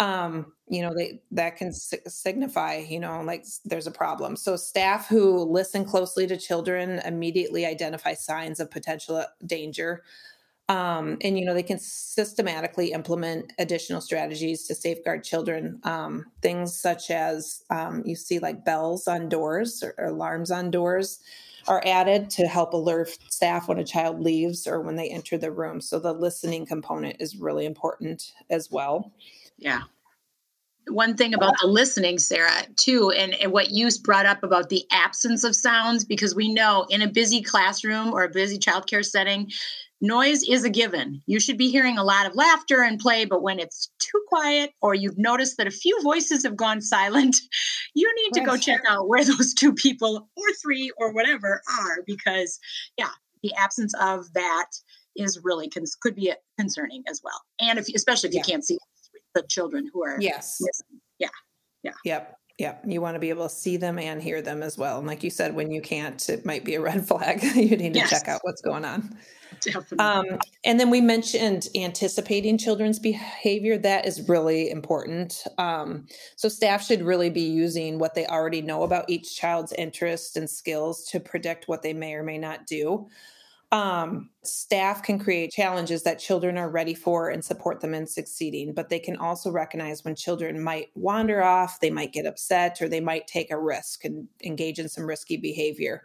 um, 0.02 0.52
you 0.68 0.82
know, 0.82 0.96
they, 0.96 1.22
that 1.30 1.58
can 1.58 1.72
signify, 1.72 2.78
you 2.78 3.00
know, 3.00 3.22
like 3.22 3.46
there's 3.64 3.86
a 3.86 3.92
problem. 3.92 4.36
So 4.36 4.56
staff 4.56 5.08
who 5.08 5.44
listen 5.44 5.86
closely 5.86 6.26
to 6.26 6.38
children 6.38 7.00
immediately 7.06 7.68
identify 7.68 8.16
signs 8.16 8.60
of 8.60 8.72
potential 8.72 9.18
uh, 9.18 9.26
danger. 9.46 10.02
Um, 10.70 11.18
and 11.22 11.38
you 11.38 11.44
know 11.44 11.54
they 11.54 11.64
can 11.64 11.80
systematically 11.80 12.94
implement 12.94 13.52
additional 13.60 14.00
strategies 14.00 14.64
to 14.68 14.76
safeguard 14.76 15.24
children 15.24 15.82
um, 15.84 16.28
things 16.42 16.80
such 16.80 17.12
as 17.12 17.64
um, 17.70 18.04
you 18.06 18.16
see 18.16 18.40
like 18.40 18.64
bells 18.64 19.06
on 19.06 19.28
doors 19.28 19.84
or, 19.84 19.94
or, 19.98 20.06
alarms 20.06 20.50
on 20.50 20.72
doors 20.72 21.20
are 21.68 21.84
added 21.86 22.30
to 22.30 22.48
help 22.48 22.74
alert 22.74 23.10
staff 23.30 23.68
when 23.68 23.80
a 23.80 23.84
child 23.84 24.22
leaves 24.22 24.66
or 24.66 24.80
when 24.80 24.96
they 24.96 25.10
enter 25.10 25.38
the 25.38 25.52
room 25.52 25.82
so 25.82 26.00
the 26.00 26.14
listening 26.14 26.66
component 26.66 27.18
is 27.20 27.36
really 27.36 27.66
important 27.66 28.32
as 28.50 28.72
well 28.72 29.12
yeah. 29.62 29.84
One 30.88 31.16
thing 31.16 31.34
about 31.34 31.54
the 31.62 31.68
listening, 31.68 32.18
Sarah, 32.18 32.66
too, 32.76 33.12
and, 33.12 33.36
and 33.36 33.52
what 33.54 33.70
you 33.70 33.88
brought 34.04 34.26
up 34.26 34.44
about 34.44 34.70
the 34.70 34.84
absence 34.92 35.44
of 35.44 35.56
sounds, 35.56 36.04
because 36.04 36.36
we 36.36 36.52
know 36.52 36.88
in 36.90 37.04
a 37.04 37.08
busy 37.08 37.42
classroom 37.42 38.12
or 38.12 38.24
a 38.24 38.30
busy 38.30 38.58
childcare 38.58 39.06
setting, 39.06 39.52
noise 40.02 40.42
is 40.42 40.64
a 40.66 40.70
given. 40.72 41.22
You 41.28 41.40
should 41.40 41.58
be 41.58 41.70
hearing 41.70 42.00
a 42.00 42.04
lot 42.04 42.26
of 42.26 42.36
laughter 42.36 42.82
and 42.82 43.00
play, 43.00 43.26
but 43.26 43.44
when 43.44 43.60
it's 43.60 43.92
too 44.00 44.22
quiet 44.28 44.72
or 44.82 44.96
you've 44.96 45.20
noticed 45.20 45.58
that 45.58 45.68
a 45.68 45.72
few 45.72 45.98
voices 46.02 46.44
have 46.44 46.58
gone 46.58 46.82
silent, 46.82 47.38
you 47.94 48.12
need 48.16 48.40
to 48.40 48.46
go 48.46 48.58
check 48.58 48.82
out 48.90 49.08
where 49.08 49.24
those 49.24 49.54
two 49.54 49.74
people 49.74 50.28
or 50.36 50.46
three 50.62 50.92
or 50.98 51.14
whatever 51.14 51.62
are 51.80 51.98
because, 52.08 52.60
yeah, 52.98 53.12
the 53.44 53.54
absence 53.54 53.94
of 54.02 54.34
that 54.34 54.68
is 55.16 55.40
really 55.44 55.70
could 56.02 56.16
be 56.16 56.34
concerning 56.58 57.04
as 57.08 57.22
well. 57.24 57.42
And 57.60 57.78
if 57.78 57.88
especially 57.94 58.30
if 58.30 58.36
yeah. 58.36 58.40
you 58.40 58.46
can't 58.46 58.66
see 58.66 58.78
the 59.36 59.44
children 59.44 59.90
who 59.94 60.04
are 60.04 60.18
yes 60.20 60.58
missing. 60.62 61.02
yeah 61.20 61.30
yeah 61.84 61.94
yep 62.04 62.38
Yep, 62.62 62.84
you 62.86 63.02
want 63.02 63.16
to 63.16 63.20
be 63.20 63.30
able 63.30 63.50
to 63.50 63.56
see 63.56 63.76
them 63.78 63.98
and 63.98 64.22
hear 64.22 64.40
them 64.40 64.62
as 64.62 64.78
well. 64.78 65.00
And 65.00 65.08
like 65.08 65.24
you 65.24 65.32
said, 65.32 65.56
when 65.56 65.72
you 65.72 65.82
can't, 65.82 66.30
it 66.30 66.46
might 66.46 66.64
be 66.64 66.76
a 66.76 66.82
red 66.82 67.08
flag. 67.08 67.42
you 67.42 67.76
need 67.76 67.94
to 67.94 68.00
yes. 68.00 68.12
check 68.12 68.28
out 68.28 68.42
what's 68.44 68.62
going 68.62 68.86
on. 68.86 69.18
Um, 69.98 70.26
and 70.64 70.80
then 70.80 70.92
we 70.92 71.02
mentioned 71.02 71.70
anticipating 71.76 72.60
children's 72.60 73.00
behavior. 73.00 73.80
That 73.80 74.06
is 74.06 74.30
really 74.30 74.70
important. 74.70 75.44
Um, 75.58 76.06
so 76.36 76.50
staff 76.50 76.86
should 76.86 77.02
really 77.02 77.32
be 77.32 77.42
using 77.42 77.98
what 77.98 78.14
they 78.14 78.28
already 78.28 78.62
know 78.62 78.84
about 78.84 79.10
each 79.10 79.36
child's 79.36 79.74
interests 79.74 80.36
and 80.36 80.48
skills 80.48 81.06
to 81.06 81.20
predict 81.20 81.68
what 81.68 81.82
they 81.82 81.94
may 81.94 82.14
or 82.14 82.22
may 82.22 82.38
not 82.38 82.68
do 82.68 83.08
um, 83.72 84.30
staff 84.44 85.02
can 85.02 85.18
create 85.18 85.52
challenges 85.52 86.04
that 86.04 86.20
children 86.20 86.58
are 86.58 86.70
ready 86.70 86.94
for 86.94 87.30
and 87.30 87.44
support 87.44 87.80
them 87.80 87.94
in 87.94 88.06
succeeding, 88.06 88.74
but 88.74 88.90
they 88.90 89.00
can 89.00 89.16
also 89.16 89.50
recognize 89.50 90.04
when 90.04 90.16
children 90.16 90.62
might 90.62 90.90
wander 90.96 91.42
off, 91.42 91.80
they 91.80 91.90
might 91.90 92.12
get 92.12 92.26
upset, 92.26 92.82
or 92.82 92.90
they 92.90 93.00
might 93.00 93.28
take 93.28 93.50
a 93.50 93.60
risk 93.60 94.04
and 94.04 94.28
engage 94.44 94.78
in 94.78 94.90
some 94.90 95.06
risky 95.06 95.38
behavior. 95.38 96.04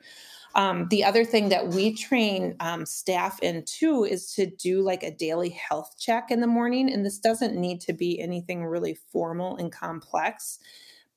Um, 0.54 0.88
the 0.88 1.04
other 1.04 1.24
thing 1.24 1.50
that 1.50 1.68
we 1.68 1.92
train 1.92 2.56
um, 2.60 2.86
staff 2.86 3.38
in 3.42 3.64
too 3.66 4.04
is 4.04 4.32
to 4.34 4.46
do 4.46 4.80
like 4.80 5.02
a 5.02 5.10
daily 5.10 5.50
health 5.50 5.96
check 5.98 6.30
in 6.30 6.40
the 6.40 6.46
morning. 6.46 6.90
And 6.90 7.04
this 7.04 7.18
doesn't 7.18 7.54
need 7.54 7.80
to 7.82 7.92
be 7.92 8.18
anything 8.20 8.64
really 8.64 8.96
formal 9.12 9.56
and 9.56 9.70
complex 9.70 10.58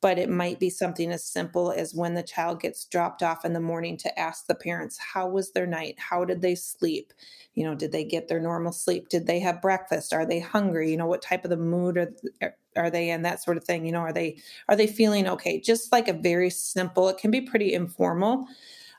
but 0.01 0.17
it 0.17 0.29
might 0.29 0.59
be 0.59 0.69
something 0.69 1.11
as 1.11 1.23
simple 1.23 1.71
as 1.71 1.93
when 1.93 2.13
the 2.13 2.23
child 2.23 2.61
gets 2.61 2.85
dropped 2.85 3.21
off 3.21 3.43
in 3.43 3.53
the 3.53 3.59
morning 3.59 3.97
to 3.97 4.19
ask 4.19 4.47
the 4.47 4.55
parents 4.55 4.97
how 4.97 5.27
was 5.27 5.51
their 5.51 5.67
night? 5.67 5.95
How 5.97 6.23
did 6.23 6.41
they 6.41 6.55
sleep? 6.55 7.13
You 7.55 7.65
know 7.65 7.75
did 7.75 7.91
they 7.91 8.03
get 8.03 8.27
their 8.27 8.39
normal 8.39 8.71
sleep? 8.71 9.09
Did 9.09 9.27
they 9.27 9.39
have 9.39 9.61
breakfast? 9.61 10.13
Are 10.13 10.25
they 10.25 10.39
hungry? 10.39 10.91
You 10.91 10.97
know 10.97 11.07
what 11.07 11.21
type 11.21 11.43
of 11.43 11.49
the 11.49 11.57
mood 11.57 11.97
are, 12.41 12.55
are 12.75 12.89
they 12.89 13.09
in? 13.09 13.23
That 13.23 13.43
sort 13.43 13.57
of 13.57 13.63
thing 13.63 13.85
you 13.85 13.91
know 13.91 13.99
are 13.99 14.13
they 14.13 14.37
are 14.69 14.75
they 14.75 14.87
feeling 14.87 15.27
okay? 15.27 15.59
Just 15.59 15.91
like 15.91 16.07
a 16.07 16.13
very 16.13 16.49
simple 16.49 17.09
it 17.09 17.17
can 17.17 17.31
be 17.31 17.41
pretty 17.41 17.73
informal 17.73 18.47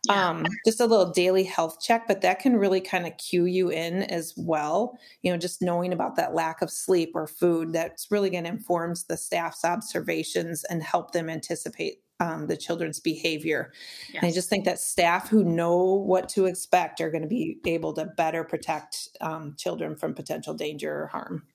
yeah. 0.06 0.30
um, 0.30 0.46
just 0.64 0.80
a 0.80 0.86
little 0.86 1.10
daily 1.10 1.44
health 1.44 1.80
check, 1.80 2.06
but 2.08 2.20
that 2.22 2.40
can 2.40 2.56
really 2.56 2.80
kind 2.80 3.06
of 3.06 3.16
cue 3.18 3.44
you 3.44 3.70
in 3.70 4.02
as 4.04 4.34
well. 4.36 4.98
You 5.22 5.32
know, 5.32 5.38
just 5.38 5.62
knowing 5.62 5.92
about 5.92 6.16
that 6.16 6.34
lack 6.34 6.62
of 6.62 6.70
sleep 6.70 7.12
or 7.14 7.26
food, 7.26 7.72
that's 7.72 8.10
really 8.10 8.30
going 8.30 8.44
to 8.44 8.50
inform 8.50 8.94
the 9.08 9.16
staff's 9.16 9.64
observations 9.64 10.64
and 10.64 10.82
help 10.82 11.12
them 11.12 11.28
anticipate 11.28 12.00
um, 12.20 12.46
the 12.46 12.56
children's 12.56 13.00
behavior. 13.00 13.72
Yes. 14.12 14.24
I 14.24 14.30
just 14.30 14.48
think 14.48 14.66
that 14.66 14.78
staff 14.78 15.28
who 15.28 15.42
know 15.42 15.82
what 15.82 16.28
to 16.30 16.46
expect 16.46 17.00
are 17.00 17.10
going 17.10 17.22
to 17.22 17.28
be 17.28 17.58
able 17.64 17.94
to 17.94 18.04
better 18.04 18.44
protect 18.44 19.08
um, 19.20 19.54
children 19.56 19.96
from 19.96 20.14
potential 20.14 20.54
danger 20.54 21.02
or 21.02 21.06
harm 21.08 21.46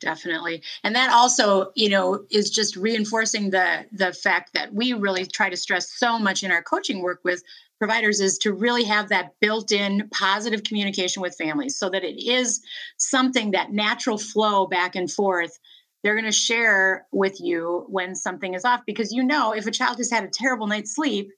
definitely 0.00 0.60
and 0.82 0.96
that 0.96 1.12
also 1.12 1.70
you 1.76 1.88
know 1.88 2.24
is 2.28 2.50
just 2.50 2.74
reinforcing 2.74 3.50
the 3.50 3.86
the 3.92 4.12
fact 4.12 4.52
that 4.52 4.74
we 4.74 4.92
really 4.92 5.24
try 5.24 5.48
to 5.48 5.56
stress 5.56 5.92
so 5.92 6.18
much 6.18 6.42
in 6.42 6.50
our 6.50 6.60
coaching 6.60 7.02
work 7.02 7.20
with 7.22 7.44
providers 7.82 8.20
is 8.20 8.38
to 8.38 8.52
really 8.52 8.84
have 8.84 9.08
that 9.08 9.32
built-in 9.40 10.08
positive 10.12 10.62
communication 10.62 11.20
with 11.20 11.34
families 11.34 11.76
so 11.76 11.90
that 11.90 12.04
it 12.04 12.16
is 12.24 12.60
something 12.96 13.50
that 13.50 13.72
natural 13.72 14.16
flow 14.16 14.68
back 14.68 14.94
and 14.94 15.10
forth 15.10 15.58
they're 16.04 16.14
going 16.14 16.24
to 16.24 16.30
share 16.30 17.08
with 17.10 17.40
you 17.40 17.84
when 17.88 18.14
something 18.14 18.54
is 18.54 18.64
off 18.64 18.82
because 18.86 19.10
you 19.10 19.20
know 19.20 19.52
if 19.52 19.66
a 19.66 19.72
child 19.72 19.96
has 19.96 20.12
had 20.12 20.22
a 20.22 20.30
terrible 20.32 20.68
night's 20.68 20.94
sleep 20.94 21.28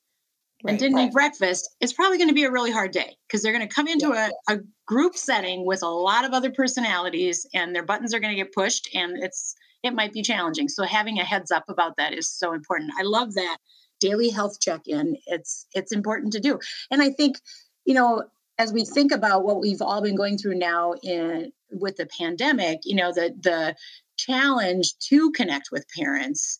right, 0.63 0.73
and 0.73 0.79
didn't 0.79 0.97
right. 0.97 1.09
eat 1.09 1.15
breakfast 1.15 1.75
it's 1.81 1.95
probably 1.95 2.19
going 2.19 2.29
to 2.29 2.35
be 2.35 2.45
a 2.45 2.51
really 2.51 2.71
hard 2.71 2.91
day 2.91 3.17
because 3.27 3.41
they're 3.43 3.57
going 3.57 3.67
to 3.67 3.75
come 3.75 3.89
into 3.89 4.09
yeah. 4.09 4.29
a, 4.51 4.57
a 4.57 4.59
group 4.87 5.17
setting 5.17 5.65
with 5.65 5.83
a 5.83 5.89
lot 5.89 6.27
of 6.27 6.35
other 6.35 6.51
personalities 6.51 7.47
and 7.55 7.75
their 7.75 7.87
buttons 7.87 8.13
are 8.13 8.21
going 8.21 8.37
to 8.37 8.43
get 8.43 8.53
pushed 8.53 8.87
and 8.95 9.17
it's 9.23 9.55
it 9.83 9.95
might 9.95 10.13
be 10.13 10.21
challenging 10.21 10.69
so 10.69 10.85
having 10.85 11.19
a 11.19 11.25
heads 11.25 11.51
up 11.51 11.65
about 11.69 11.97
that 11.97 12.13
is 12.13 12.29
so 12.29 12.53
important 12.53 12.93
i 12.99 13.03
love 13.03 13.33
that 13.33 13.57
daily 14.05 14.29
health 14.29 14.61
check-in 14.61 15.17
it's 15.27 15.67
it's 15.75 15.93
important 15.93 16.33
to 16.35 16.41
do. 16.41 16.59
And 16.91 17.01
i 17.01 17.11
think 17.11 17.37
you 17.85 17.95
know 17.95 18.25
as 18.59 18.73
we 18.73 18.85
think 18.85 19.11
about 19.13 19.45
what 19.45 19.61
we've 19.61 19.83
all 19.83 20.03
been 20.03 20.15
going 20.15 20.37
through 20.39 20.57
now 20.57 20.95
in 21.03 21.53
with 21.71 21.97
the 21.97 22.07
pandemic 22.07 22.81
you 22.85 22.97
know 22.97 23.13
the 23.13 23.35
the 23.41 23.75
challenge 24.17 24.97
to 24.99 25.31
connect 25.33 25.71
with 25.73 25.87
parents 25.97 26.59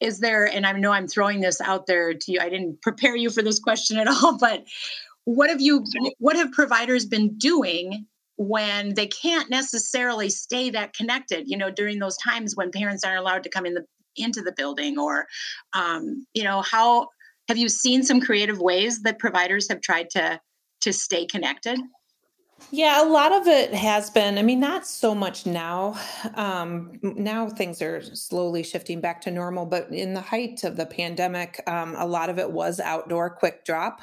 is 0.00 0.20
there 0.20 0.44
and 0.46 0.66
i 0.66 0.72
know 0.72 0.92
i'm 0.92 1.08
throwing 1.08 1.40
this 1.40 1.60
out 1.60 1.86
there 1.86 2.12
to 2.14 2.32
you 2.32 2.38
i 2.40 2.48
didn't 2.48 2.80
prepare 2.82 3.16
you 3.16 3.30
for 3.30 3.42
this 3.42 3.58
question 3.58 3.98
at 3.98 4.08
all 4.14 4.38
but 4.38 4.64
what 5.24 5.48
have 5.50 5.60
you 5.60 5.84
what 6.18 6.36
have 6.36 6.52
providers 6.52 7.06
been 7.06 7.36
doing 7.38 8.06
when 8.36 8.94
they 8.94 9.06
can't 9.06 9.48
necessarily 9.48 10.28
stay 10.28 10.70
that 10.70 10.92
connected 10.92 11.48
you 11.48 11.56
know 11.56 11.70
during 11.70 11.98
those 11.98 12.16
times 12.18 12.54
when 12.54 12.70
parents 12.70 13.04
aren't 13.04 13.18
allowed 13.18 13.42
to 13.42 13.48
come 13.48 13.66
in 13.66 13.74
the 13.74 13.84
into 14.16 14.42
the 14.42 14.52
building 14.52 14.98
or 14.98 15.26
um, 15.72 16.26
you 16.34 16.44
know 16.44 16.62
how 16.62 17.08
have 17.48 17.58
you 17.58 17.68
seen 17.68 18.02
some 18.02 18.20
creative 18.20 18.58
ways 18.58 19.02
that 19.02 19.18
providers 19.18 19.68
have 19.68 19.80
tried 19.80 20.10
to 20.10 20.40
to 20.80 20.92
stay 20.92 21.26
connected 21.26 21.78
yeah, 22.70 23.02
a 23.02 23.06
lot 23.06 23.32
of 23.32 23.46
it 23.46 23.74
has 23.74 24.10
been. 24.10 24.38
I 24.38 24.42
mean, 24.42 24.60
not 24.60 24.86
so 24.86 25.14
much 25.14 25.46
now. 25.46 25.98
Um, 26.34 26.98
now 27.02 27.48
things 27.48 27.82
are 27.82 28.02
slowly 28.02 28.62
shifting 28.62 29.00
back 29.00 29.20
to 29.22 29.30
normal, 29.30 29.66
but 29.66 29.90
in 29.90 30.14
the 30.14 30.20
height 30.20 30.64
of 30.64 30.76
the 30.76 30.86
pandemic, 30.86 31.62
um, 31.66 31.94
a 31.96 32.06
lot 32.06 32.30
of 32.30 32.38
it 32.38 32.50
was 32.50 32.80
outdoor 32.80 33.30
quick 33.30 33.64
drop. 33.64 34.00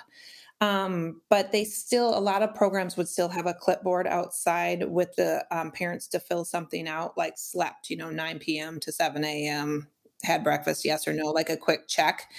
Um, 0.59 1.21
but 1.29 1.51
they 1.51 1.63
still, 1.63 2.15
a 2.15 2.21
lot 2.21 2.43
of 2.43 2.53
programs 2.53 2.95
would 2.95 3.09
still 3.09 3.29
have 3.29 3.47
a 3.47 3.53
clipboard 3.53 4.05
outside 4.05 4.87
with 4.87 5.15
the 5.15 5.43
um, 5.49 5.71
parents 5.71 6.07
to 6.09 6.19
fill 6.19 6.45
something 6.45 6.87
out, 6.87 7.17
like 7.17 7.33
slept, 7.37 7.89
you 7.89 7.97
know, 7.97 8.11
9 8.11 8.37
p.m. 8.37 8.79
to 8.81 8.91
7 8.91 9.23
a.m., 9.23 9.87
had 10.23 10.43
breakfast, 10.43 10.85
yes 10.85 11.07
or 11.07 11.13
no, 11.13 11.31
like 11.31 11.49
a 11.49 11.57
quick 11.57 11.87
check. 11.87 12.29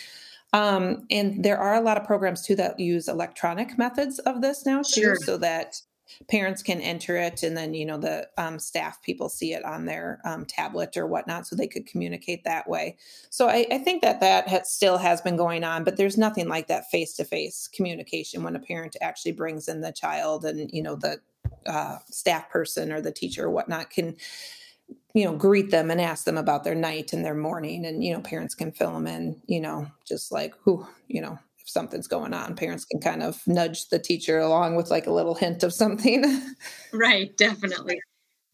Um, 0.52 1.06
and 1.10 1.42
there 1.42 1.58
are 1.58 1.74
a 1.74 1.80
lot 1.80 1.96
of 1.96 2.04
programs 2.04 2.42
too 2.42 2.56
that 2.56 2.78
use 2.78 3.08
electronic 3.08 3.78
methods 3.78 4.18
of 4.20 4.42
this 4.42 4.66
now 4.66 4.82
too, 4.82 5.00
sure. 5.00 5.16
so 5.16 5.38
that 5.38 5.80
parents 6.28 6.62
can 6.62 6.80
enter 6.80 7.16
it 7.16 7.42
and 7.42 7.56
then 7.56 7.74
you 7.74 7.86
know 7.86 7.98
the 7.98 8.28
um, 8.38 8.58
staff 8.58 9.02
people 9.02 9.28
see 9.28 9.54
it 9.54 9.64
on 9.64 9.84
their 9.84 10.20
um, 10.24 10.44
tablet 10.44 10.96
or 10.96 11.06
whatnot 11.06 11.46
so 11.46 11.56
they 11.56 11.66
could 11.66 11.86
communicate 11.86 12.44
that 12.44 12.68
way 12.68 12.96
so 13.30 13.48
i, 13.48 13.66
I 13.70 13.78
think 13.78 14.02
that 14.02 14.20
that 14.20 14.48
has, 14.48 14.70
still 14.70 14.98
has 14.98 15.20
been 15.20 15.36
going 15.36 15.64
on 15.64 15.84
but 15.84 15.96
there's 15.96 16.18
nothing 16.18 16.48
like 16.48 16.68
that 16.68 16.90
face-to-face 16.90 17.68
communication 17.72 18.42
when 18.42 18.56
a 18.56 18.60
parent 18.60 18.96
actually 19.00 19.32
brings 19.32 19.68
in 19.68 19.80
the 19.80 19.92
child 19.92 20.44
and 20.44 20.70
you 20.72 20.82
know 20.82 20.96
the 20.96 21.20
uh, 21.66 21.98
staff 22.10 22.50
person 22.50 22.92
or 22.92 23.00
the 23.00 23.12
teacher 23.12 23.46
or 23.46 23.50
whatnot 23.50 23.90
can 23.90 24.16
you 25.14 25.24
know 25.24 25.36
greet 25.36 25.70
them 25.70 25.90
and 25.90 26.00
ask 26.00 26.24
them 26.24 26.38
about 26.38 26.64
their 26.64 26.74
night 26.74 27.12
and 27.12 27.24
their 27.24 27.34
morning 27.34 27.84
and 27.84 28.02
you 28.04 28.12
know 28.12 28.20
parents 28.20 28.54
can 28.54 28.72
fill 28.72 28.92
them 28.92 29.06
in 29.06 29.40
you 29.46 29.60
know 29.60 29.86
just 30.06 30.32
like 30.32 30.54
who 30.62 30.86
you 31.08 31.20
know 31.20 31.38
if 31.58 31.68
something's 31.68 32.08
going 32.08 32.32
on 32.32 32.56
parents 32.56 32.84
can 32.84 33.00
kind 33.00 33.22
of 33.22 33.40
nudge 33.46 33.88
the 33.88 33.98
teacher 33.98 34.38
along 34.38 34.74
with 34.74 34.90
like 34.90 35.06
a 35.06 35.12
little 35.12 35.34
hint 35.34 35.62
of 35.62 35.72
something. 35.72 36.24
Right 36.94 37.34
definitely 37.38 37.98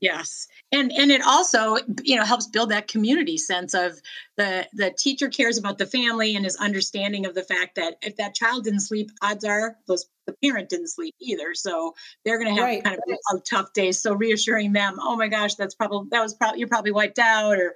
Yes. 0.01 0.47
And 0.71 0.93
and 0.93 1.11
it 1.11 1.23
also, 1.23 1.77
you 2.05 2.17
know, 2.17 2.25
helps 2.25 2.47
build 2.47 2.71
that 2.71 2.87
community 2.87 3.37
sense 3.37 3.75
of 3.75 4.01
the 4.37 4.67
the 4.73 4.93
teacher 4.97 5.29
cares 5.29 5.59
about 5.59 5.79
the 5.79 5.87
family 5.87 6.37
and 6.37 6.47
is 6.47 6.57
understanding 6.57 7.27
of 7.27 7.35
the 7.35 7.43
fact 7.43 7.75
that 7.77 7.97
if 8.03 8.17
that 8.17 8.35
child 8.35 8.65
didn't 8.65 8.81
sleep, 8.81 9.11
odds 9.23 9.45
are 9.45 9.77
those 9.89 10.07
the 10.27 10.35
parent 10.45 10.69
didn't 10.69 10.89
sleep 10.89 11.15
either. 11.21 11.55
So 11.55 11.95
they're 12.25 12.39
going 12.39 12.55
to 12.55 12.61
have 12.61 12.69
right. 12.69 12.85
kind 12.85 12.97
of 12.97 13.03
a, 13.09 13.37
a, 13.37 13.41
tough 13.41 13.73
day. 13.73 13.93
So 13.93 14.13
reassuring 14.13 14.73
them, 14.73 14.99
oh 15.01 15.17
my 15.17 15.27
gosh, 15.27 15.55
that's 15.55 15.75
probably 15.75 16.09
that 16.11 16.23
was 16.23 16.35
probably 16.35 16.61
you're 16.61 16.69
probably 16.69 16.93
wiped 16.93 17.19
out, 17.19 17.59
or 17.59 17.75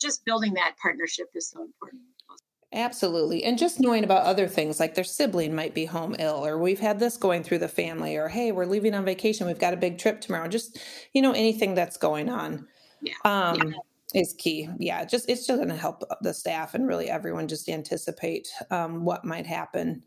just 0.00 0.24
building 0.24 0.54
that 0.54 0.76
partnership 0.80 1.30
is 1.34 1.48
so 1.48 1.62
important. 1.62 2.02
Absolutely. 2.72 3.44
And 3.44 3.56
just 3.58 3.80
knowing 3.80 4.02
about 4.04 4.24
other 4.26 4.48
things 4.48 4.80
like 4.80 4.94
their 4.94 5.04
sibling 5.04 5.54
might 5.54 5.72
be 5.74 5.84
home 5.84 6.16
ill, 6.18 6.44
or 6.44 6.58
we've 6.58 6.80
had 6.80 6.98
this 6.98 7.16
going 7.16 7.42
through 7.42 7.58
the 7.58 7.68
family, 7.68 8.16
or 8.16 8.28
hey, 8.28 8.50
we're 8.52 8.66
leaving 8.66 8.92
on 8.94 9.04
vacation. 9.04 9.46
We've 9.46 9.58
got 9.58 9.72
a 9.72 9.76
big 9.76 9.98
trip 9.98 10.20
tomorrow. 10.20 10.48
Just, 10.48 10.78
you 11.12 11.22
know, 11.22 11.32
anything 11.32 11.74
that's 11.74 11.96
going 11.96 12.28
on. 12.28 12.66
Yeah. 13.00 13.14
Um, 13.24 13.56
yeah. 13.70 13.78
Is 14.14 14.34
key. 14.38 14.68
Yeah, 14.78 15.04
just 15.04 15.28
it's 15.28 15.46
just 15.46 15.58
going 15.58 15.68
to 15.68 15.76
help 15.76 16.02
the 16.22 16.32
staff 16.32 16.74
and 16.74 16.86
really 16.86 17.10
everyone 17.10 17.48
just 17.48 17.68
anticipate 17.68 18.48
um, 18.70 19.04
what 19.04 19.24
might 19.24 19.46
happen 19.46 20.02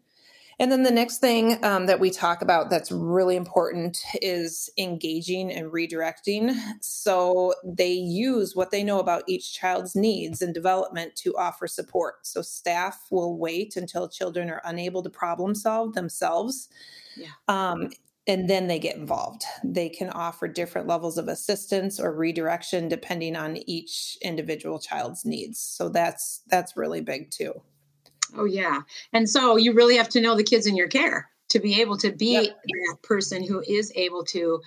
and 0.59 0.71
then 0.71 0.83
the 0.83 0.91
next 0.91 1.19
thing 1.19 1.63
um, 1.63 1.85
that 1.85 1.99
we 1.99 2.11
talk 2.11 2.41
about 2.41 2.69
that's 2.69 2.91
really 2.91 3.37
important 3.37 4.03
is 4.21 4.69
engaging 4.77 5.51
and 5.51 5.71
redirecting. 5.71 6.53
So 6.81 7.53
they 7.63 7.93
use 7.93 8.55
what 8.55 8.69
they 8.69 8.83
know 8.83 8.99
about 8.99 9.23
each 9.27 9.53
child's 9.53 9.95
needs 9.95 10.41
and 10.41 10.53
development 10.53 11.15
to 11.17 11.35
offer 11.37 11.65
support. 11.65 12.27
So 12.27 12.41
staff 12.41 13.05
will 13.09 13.37
wait 13.37 13.77
until 13.77 14.09
children 14.09 14.49
are 14.49 14.61
unable 14.65 15.01
to 15.03 15.09
problem 15.09 15.55
solve 15.55 15.93
themselves. 15.93 16.67
Yeah. 17.15 17.27
Um, 17.47 17.89
and 18.27 18.47
then 18.49 18.67
they 18.67 18.77
get 18.77 18.95
involved. 18.95 19.43
They 19.63 19.89
can 19.89 20.09
offer 20.09 20.47
different 20.47 20.87
levels 20.87 21.17
of 21.17 21.27
assistance 21.27 21.99
or 21.99 22.13
redirection 22.13 22.87
depending 22.87 23.35
on 23.35 23.57
each 23.65 24.17
individual 24.21 24.77
child's 24.77 25.25
needs. 25.25 25.59
So 25.59 25.89
that's 25.89 26.41
that's 26.47 26.77
really 26.77 27.01
big 27.01 27.31
too. 27.31 27.61
Oh, 28.35 28.45
yeah. 28.45 28.81
And 29.13 29.29
so 29.29 29.57
you 29.57 29.73
really 29.73 29.97
have 29.97 30.09
to 30.09 30.21
know 30.21 30.35
the 30.35 30.43
kids 30.43 30.67
in 30.67 30.75
your 30.75 30.87
care 30.87 31.29
to 31.49 31.59
be 31.59 31.81
able 31.81 31.97
to 31.97 32.11
be 32.11 32.33
yep. 32.33 32.61
that 32.63 32.97
person 33.01 33.43
who 33.43 33.63
is 33.67 33.91
able 33.95 34.23
to 34.23 34.61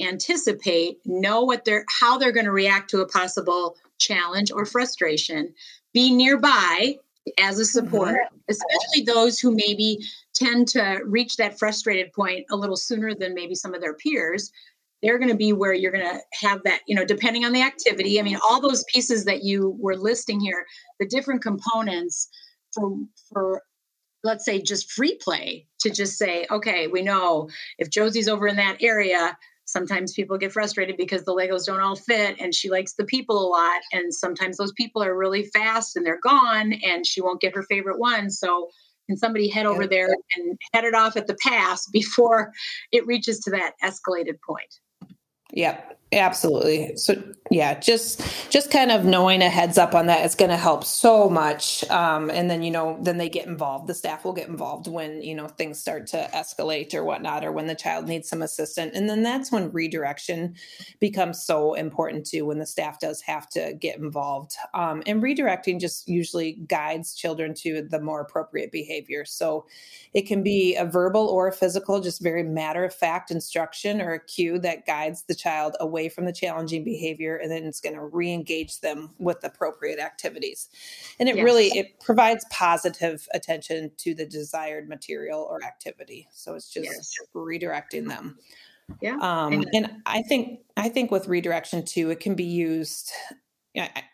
anticipate, 0.00 0.98
know 1.04 1.42
what 1.44 1.64
they're 1.64 1.84
how 1.88 2.18
they're 2.18 2.32
going 2.32 2.46
to 2.46 2.52
react 2.52 2.90
to 2.90 3.00
a 3.00 3.08
possible 3.08 3.76
challenge 3.98 4.50
or 4.50 4.64
frustration, 4.64 5.54
be 5.92 6.12
nearby 6.12 6.96
as 7.38 7.58
a 7.58 7.64
support, 7.64 8.16
mm-hmm. 8.16 8.36
especially 8.48 9.04
those 9.04 9.38
who 9.38 9.54
maybe 9.54 9.98
tend 10.34 10.66
to 10.68 11.00
reach 11.04 11.36
that 11.36 11.58
frustrated 11.58 12.12
point 12.12 12.44
a 12.50 12.56
little 12.56 12.76
sooner 12.76 13.14
than 13.14 13.34
maybe 13.34 13.54
some 13.54 13.74
of 13.74 13.80
their 13.80 13.94
peers. 13.94 14.50
They're 15.02 15.18
going 15.18 15.30
to 15.30 15.36
be 15.36 15.52
where 15.52 15.74
you're 15.74 15.92
going 15.92 16.04
to 16.06 16.20
have 16.40 16.62
that, 16.64 16.80
you 16.86 16.94
know, 16.94 17.04
depending 17.04 17.44
on 17.44 17.52
the 17.52 17.62
activity. 17.62 18.18
I 18.18 18.22
mean, 18.22 18.38
all 18.48 18.60
those 18.60 18.84
pieces 18.84 19.24
that 19.24 19.42
you 19.42 19.76
were 19.78 19.96
listing 19.96 20.40
here, 20.40 20.64
the 20.98 21.06
different 21.06 21.42
components 21.42 22.28
for 22.74 22.96
for 23.32 23.62
let's 24.24 24.44
say 24.44 24.60
just 24.60 24.90
free 24.90 25.16
play 25.16 25.66
to 25.80 25.90
just 25.90 26.16
say 26.16 26.46
okay 26.50 26.86
we 26.86 27.02
know 27.02 27.48
if 27.78 27.90
josie's 27.90 28.28
over 28.28 28.46
in 28.46 28.56
that 28.56 28.76
area 28.80 29.36
sometimes 29.64 30.12
people 30.12 30.38
get 30.38 30.52
frustrated 30.52 30.96
because 30.96 31.24
the 31.24 31.34
legos 31.34 31.66
don't 31.66 31.80
all 31.80 31.96
fit 31.96 32.36
and 32.40 32.54
she 32.54 32.70
likes 32.70 32.94
the 32.94 33.04
people 33.04 33.38
a 33.38 33.48
lot 33.48 33.80
and 33.92 34.12
sometimes 34.12 34.56
those 34.56 34.72
people 34.72 35.02
are 35.02 35.16
really 35.16 35.44
fast 35.44 35.96
and 35.96 36.04
they're 36.04 36.20
gone 36.20 36.72
and 36.84 37.06
she 37.06 37.20
won't 37.20 37.40
get 37.40 37.54
her 37.54 37.62
favorite 37.62 37.98
one. 37.98 38.30
So 38.30 38.68
can 39.08 39.16
somebody 39.16 39.48
head 39.48 39.66
over 39.66 39.86
there 39.86 40.08
and 40.36 40.58
head 40.72 40.84
it 40.84 40.94
off 40.94 41.16
at 41.16 41.26
the 41.26 41.36
pass 41.42 41.86
before 41.92 42.52
it 42.92 43.06
reaches 43.06 43.40
to 43.40 43.50
that 43.50 43.74
escalated 43.82 44.38
point? 44.46 44.78
Yep. 45.52 45.98
Absolutely. 46.12 46.94
So 46.96 47.14
yeah, 47.50 47.78
just 47.78 48.22
just 48.50 48.70
kind 48.70 48.90
of 48.90 49.04
knowing 49.04 49.42
a 49.42 49.48
heads 49.48 49.78
up 49.78 49.94
on 49.94 50.06
that 50.06 50.24
is 50.24 50.34
going 50.34 50.50
to 50.50 50.56
help 50.56 50.84
so 50.84 51.28
much. 51.28 51.88
Um, 51.90 52.30
and 52.30 52.50
then 52.50 52.62
you 52.62 52.70
know, 52.70 52.98
then 53.00 53.16
they 53.18 53.28
get 53.30 53.46
involved. 53.46 53.86
The 53.86 53.94
staff 53.94 54.24
will 54.24 54.34
get 54.34 54.48
involved 54.48 54.86
when 54.88 55.22
you 55.22 55.34
know 55.34 55.48
things 55.48 55.78
start 55.78 56.06
to 56.08 56.28
escalate 56.34 56.94
or 56.94 57.02
whatnot, 57.04 57.44
or 57.44 57.52
when 57.52 57.66
the 57.66 57.74
child 57.74 58.06
needs 58.06 58.28
some 58.28 58.42
assistance. 58.42 58.94
And 58.94 59.08
then 59.08 59.22
that's 59.22 59.50
when 59.50 59.72
redirection 59.72 60.54
becomes 61.00 61.42
so 61.42 61.74
important 61.74 62.26
too. 62.26 62.44
When 62.44 62.58
the 62.58 62.66
staff 62.66 63.00
does 63.00 63.22
have 63.22 63.48
to 63.50 63.74
get 63.80 63.98
involved, 63.98 64.54
um, 64.74 65.02
and 65.06 65.22
redirecting 65.22 65.80
just 65.80 66.08
usually 66.08 66.52
guides 66.68 67.14
children 67.14 67.54
to 67.54 67.86
the 67.90 68.00
more 68.00 68.20
appropriate 68.20 68.70
behavior. 68.70 69.24
So 69.24 69.66
it 70.14 70.22
can 70.22 70.42
be 70.42 70.76
a 70.76 70.84
verbal 70.84 71.26
or 71.26 71.48
a 71.48 71.52
physical, 71.52 72.00
just 72.00 72.22
very 72.22 72.42
matter 72.42 72.84
of 72.84 72.94
fact 72.94 73.30
instruction 73.30 74.00
or 74.00 74.12
a 74.12 74.20
cue 74.24 74.58
that 74.58 74.86
guides 74.86 75.24
the 75.24 75.34
child 75.34 75.76
away 75.80 76.01
from 76.08 76.24
the 76.24 76.32
challenging 76.32 76.84
behavior 76.84 77.36
and 77.36 77.50
then 77.50 77.64
it's 77.64 77.80
going 77.80 77.94
to 77.94 78.04
re-engage 78.04 78.80
them 78.80 79.10
with 79.18 79.42
appropriate 79.44 79.98
activities. 79.98 80.68
And 81.18 81.28
it 81.28 81.36
yes. 81.36 81.44
really 81.44 81.66
it 81.68 82.00
provides 82.00 82.44
positive 82.50 83.26
attention 83.34 83.92
to 83.98 84.14
the 84.14 84.26
desired 84.26 84.88
material 84.88 85.46
or 85.48 85.62
activity. 85.64 86.28
So 86.32 86.54
it's 86.54 86.70
just 86.70 86.86
yes. 86.86 87.14
redirecting 87.34 88.08
them. 88.08 88.38
Yeah. 89.00 89.16
Um, 89.20 89.64
and 89.72 89.90
i 90.06 90.22
think 90.22 90.60
i 90.76 90.88
think 90.88 91.10
with 91.10 91.28
redirection 91.28 91.84
too 91.84 92.10
it 92.10 92.20
can 92.20 92.34
be 92.34 92.44
used 92.44 93.10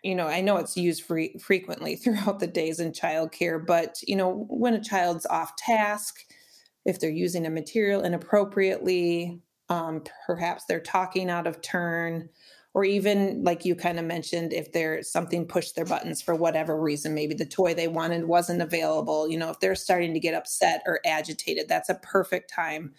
you 0.05 0.15
know 0.15 0.27
i 0.27 0.41
know 0.41 0.57
it's 0.57 0.77
used 0.77 1.03
free, 1.03 1.37
frequently 1.41 1.97
throughout 1.97 2.39
the 2.39 2.47
days 2.47 2.81
in 2.81 2.93
childcare 2.93 3.65
but 3.65 3.99
you 4.07 4.15
know 4.15 4.47
when 4.49 4.75
a 4.75 4.83
child's 4.83 5.27
off 5.27 5.57
task 5.57 6.25
if 6.85 7.01
they're 7.01 7.11
using 7.11 7.47
a 7.47 7.51
material 7.51 8.03
inappropriately 8.03 9.41
um, 9.69 10.03
perhaps 10.27 10.65
they're 10.65 10.81
talking 10.81 11.31
out 11.31 11.47
of 11.47 11.61
turn 11.61 12.29
or 12.75 12.85
even 12.85 13.43
like 13.43 13.65
you 13.65 13.75
kind 13.75 13.99
of 13.99 14.05
mentioned 14.05 14.53
if 14.53 14.73
there's 14.73 15.11
something 15.11 15.47
pushed 15.47 15.75
their 15.75 15.85
buttons 15.85 16.23
for 16.23 16.35
whatever 16.35 16.81
reason 16.81 17.15
maybe 17.15 17.35
the 17.35 17.47
toy 17.47 17.75
they 17.75 17.89
wanted 17.89 18.25
wasn't 18.25 18.63
available 18.63 19.29
you 19.29 19.39
know 19.39 19.51
if 19.51 19.61
they're 19.61 19.75
starting 19.75 20.15
to 20.15 20.21
get 20.21 20.35
upset 20.35 20.83
or 20.87 21.01
agitated 21.05 21.69
that's 21.69 21.89
a 21.89 21.95
perfect 21.97 22.53
time 22.53 22.93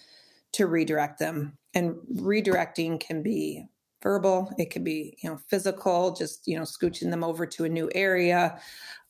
to 0.54 0.68
redirect 0.68 1.20
them. 1.20 1.58
And 1.74 1.96
redirecting 2.16 3.00
can 3.00 3.22
be 3.22 3.66
verbal 4.02 4.50
it 4.58 4.70
can 4.70 4.82
be 4.82 5.18
you 5.22 5.30
know 5.30 5.38
physical 5.50 6.16
just 6.16 6.48
you 6.48 6.58
know 6.58 6.64
scooching 6.64 7.12
them 7.12 7.22
over 7.22 7.46
to 7.46 7.66
a 7.66 7.70
new 7.70 7.90
area 7.94 8.58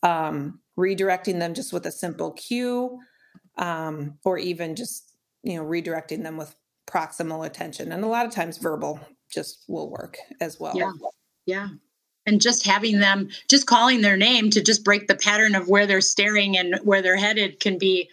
um, 0.02 0.60
redirecting 0.80 1.38
them 1.38 1.54
just 1.54 1.72
with 1.72 1.86
a 1.86 1.92
simple 1.92 2.32
cue 2.32 2.98
um, 3.60 4.18
or 4.26 4.40
even 4.40 4.76
just 4.76 5.14
you 5.44 5.56
know 5.56 5.64
redirecting 5.64 6.24
them 6.24 6.38
with 6.38 6.56
proximal 6.90 7.46
attention 7.46 7.92
and 7.92 8.04
a 8.04 8.08
lot 8.08 8.26
of 8.26 8.32
times 8.32 8.58
verbal 8.58 9.00
just 9.32 9.64
will 9.68 9.90
work 9.90 10.18
as 10.42 10.60
well. 10.60 10.74
Yeah. 10.76 10.92
Yeah. 11.46 11.68
And 12.26 12.42
just 12.42 12.66
having 12.66 13.00
them 13.00 13.30
just 13.48 13.66
calling 13.66 14.02
their 14.02 14.18
name 14.18 14.50
to 14.52 14.62
just 14.62 14.84
break 14.84 15.08
the 15.08 15.16
pattern 15.16 15.56
of 15.56 15.68
where 15.68 15.88
they're 15.88 16.02
staring 16.02 16.58
and 16.58 16.80
where 16.84 17.02
they're 17.02 17.18
headed 17.18 17.60
can 17.60 17.78
be 17.78 18.10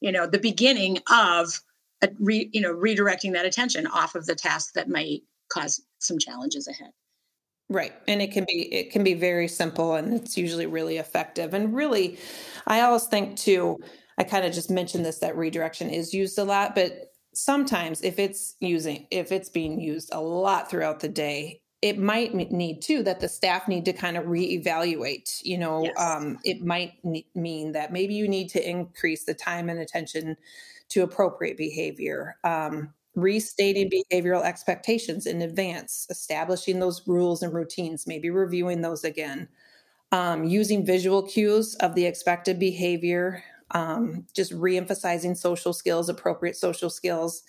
you 0.00 0.12
know 0.12 0.26
the 0.26 0.38
beginning 0.38 0.98
of 1.10 1.60
a 2.02 2.08
re, 2.20 2.48
you 2.52 2.60
know 2.60 2.74
redirecting 2.74 3.32
that 3.32 3.44
attention 3.44 3.86
off 3.86 4.14
of 4.14 4.26
the 4.26 4.34
task 4.34 4.74
that 4.74 4.88
might 4.88 5.22
cause 5.48 5.82
some 5.98 6.18
challenges 6.18 6.68
ahead. 6.68 6.90
Right. 7.70 7.92
And 8.06 8.22
it 8.22 8.32
can 8.32 8.44
be 8.44 8.72
it 8.72 8.92
can 8.92 9.04
be 9.04 9.14
very 9.14 9.48
simple 9.48 9.94
and 9.94 10.14
it's 10.14 10.38
usually 10.38 10.66
really 10.66 10.96
effective. 10.96 11.54
And 11.54 11.74
really 11.74 12.18
i 12.66 12.80
always 12.80 13.04
think 13.04 13.36
too 13.36 13.78
i 14.16 14.24
kind 14.24 14.46
of 14.46 14.52
just 14.52 14.70
mentioned 14.70 15.04
this 15.04 15.18
that 15.18 15.36
redirection 15.36 15.90
is 15.90 16.14
used 16.14 16.38
a 16.38 16.44
lot 16.44 16.74
but 16.74 17.07
sometimes 17.38 18.02
if 18.02 18.18
it's 18.18 18.56
using 18.58 19.06
if 19.12 19.30
it's 19.30 19.48
being 19.48 19.80
used 19.80 20.10
a 20.12 20.20
lot 20.20 20.68
throughout 20.68 20.98
the 20.98 21.08
day 21.08 21.60
it 21.80 21.96
might 21.96 22.34
need 22.34 22.82
too 22.82 23.04
that 23.04 23.20
the 23.20 23.28
staff 23.28 23.68
need 23.68 23.84
to 23.84 23.92
kind 23.92 24.16
of 24.16 24.24
reevaluate 24.24 25.40
you 25.44 25.56
know 25.56 25.84
yes. 25.84 25.96
um, 26.00 26.36
it 26.42 26.64
might 26.64 26.94
mean 27.36 27.70
that 27.70 27.92
maybe 27.92 28.12
you 28.12 28.26
need 28.26 28.48
to 28.48 28.68
increase 28.68 29.24
the 29.24 29.34
time 29.34 29.68
and 29.68 29.78
attention 29.78 30.36
to 30.88 31.04
appropriate 31.04 31.56
behavior 31.56 32.36
um, 32.42 32.92
restating 33.14 33.88
behavioral 33.88 34.42
expectations 34.42 35.24
in 35.24 35.40
advance 35.40 36.08
establishing 36.10 36.80
those 36.80 37.06
rules 37.06 37.40
and 37.44 37.54
routines 37.54 38.04
maybe 38.04 38.30
reviewing 38.30 38.80
those 38.80 39.04
again 39.04 39.46
um, 40.10 40.42
using 40.42 40.84
visual 40.84 41.22
cues 41.22 41.76
of 41.76 41.94
the 41.94 42.04
expected 42.04 42.58
behavior 42.58 43.44
um, 43.72 44.26
just 44.34 44.52
reemphasizing 44.52 45.36
social 45.36 45.72
skills, 45.72 46.08
appropriate 46.08 46.56
social 46.56 46.90
skills, 46.90 47.42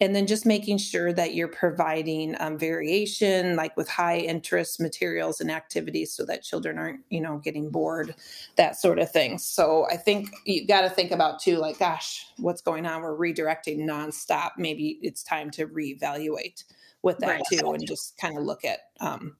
and 0.00 0.14
then 0.14 0.26
just 0.26 0.44
making 0.44 0.76
sure 0.76 1.12
that 1.12 1.34
you're 1.34 1.46
providing 1.48 2.34
um, 2.40 2.58
variation, 2.58 3.54
like 3.54 3.76
with 3.76 3.88
high 3.88 4.18
interest 4.18 4.80
materials 4.80 5.40
and 5.40 5.50
activities, 5.50 6.12
so 6.12 6.26
that 6.26 6.42
children 6.42 6.78
aren't, 6.78 7.00
you 7.10 7.20
know, 7.20 7.38
getting 7.38 7.70
bored, 7.70 8.14
that 8.56 8.76
sort 8.76 8.98
of 8.98 9.10
thing. 9.10 9.38
So 9.38 9.86
I 9.90 9.96
think 9.96 10.30
you 10.44 10.66
got 10.66 10.80
to 10.80 10.90
think 10.90 11.12
about 11.12 11.40
too, 11.40 11.58
like, 11.58 11.78
gosh, 11.78 12.26
what's 12.38 12.60
going 12.60 12.86
on? 12.86 13.02
We're 13.02 13.16
redirecting 13.16 13.84
nonstop. 13.84 14.50
Maybe 14.58 14.98
it's 15.00 15.22
time 15.22 15.50
to 15.52 15.68
reevaluate 15.68 16.64
with 17.02 17.18
that 17.18 17.28
right. 17.28 17.42
too, 17.52 17.70
and 17.70 17.86
just 17.86 18.18
kind 18.18 18.36
of 18.36 18.42
look 18.42 18.64
at 18.64 18.80
um, 19.00 19.36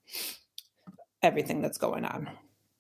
everything 1.20 1.62
that's 1.62 1.78
going 1.78 2.04
on. 2.04 2.30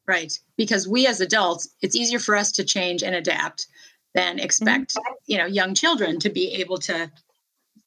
Right. 0.06 0.38
Because 0.56 0.86
we 0.86 1.06
as 1.06 1.20
adults, 1.20 1.68
it's 1.80 1.96
easier 1.96 2.18
for 2.18 2.36
us 2.36 2.52
to 2.52 2.64
change 2.64 3.02
and 3.02 3.14
adapt 3.14 3.66
than 4.14 4.38
expect, 4.38 4.94
mm-hmm. 4.94 5.12
you 5.26 5.38
know, 5.38 5.46
young 5.46 5.74
children 5.74 6.18
to 6.20 6.30
be 6.30 6.52
able 6.54 6.78
to 6.78 7.10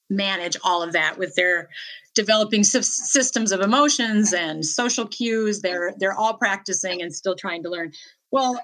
manage 0.09 0.57
all 0.63 0.81
of 0.81 0.93
that 0.93 1.17
with 1.17 1.35
their 1.35 1.69
developing 2.15 2.63
systems 2.63 3.51
of 3.51 3.61
emotions 3.61 4.33
and 4.33 4.65
social 4.65 5.07
cues. 5.07 5.61
They're 5.61 5.93
they're 5.97 6.13
all 6.13 6.33
practicing 6.33 7.01
and 7.01 7.13
still 7.13 7.35
trying 7.35 7.63
to 7.63 7.69
learn. 7.69 7.91
Well, 8.31 8.59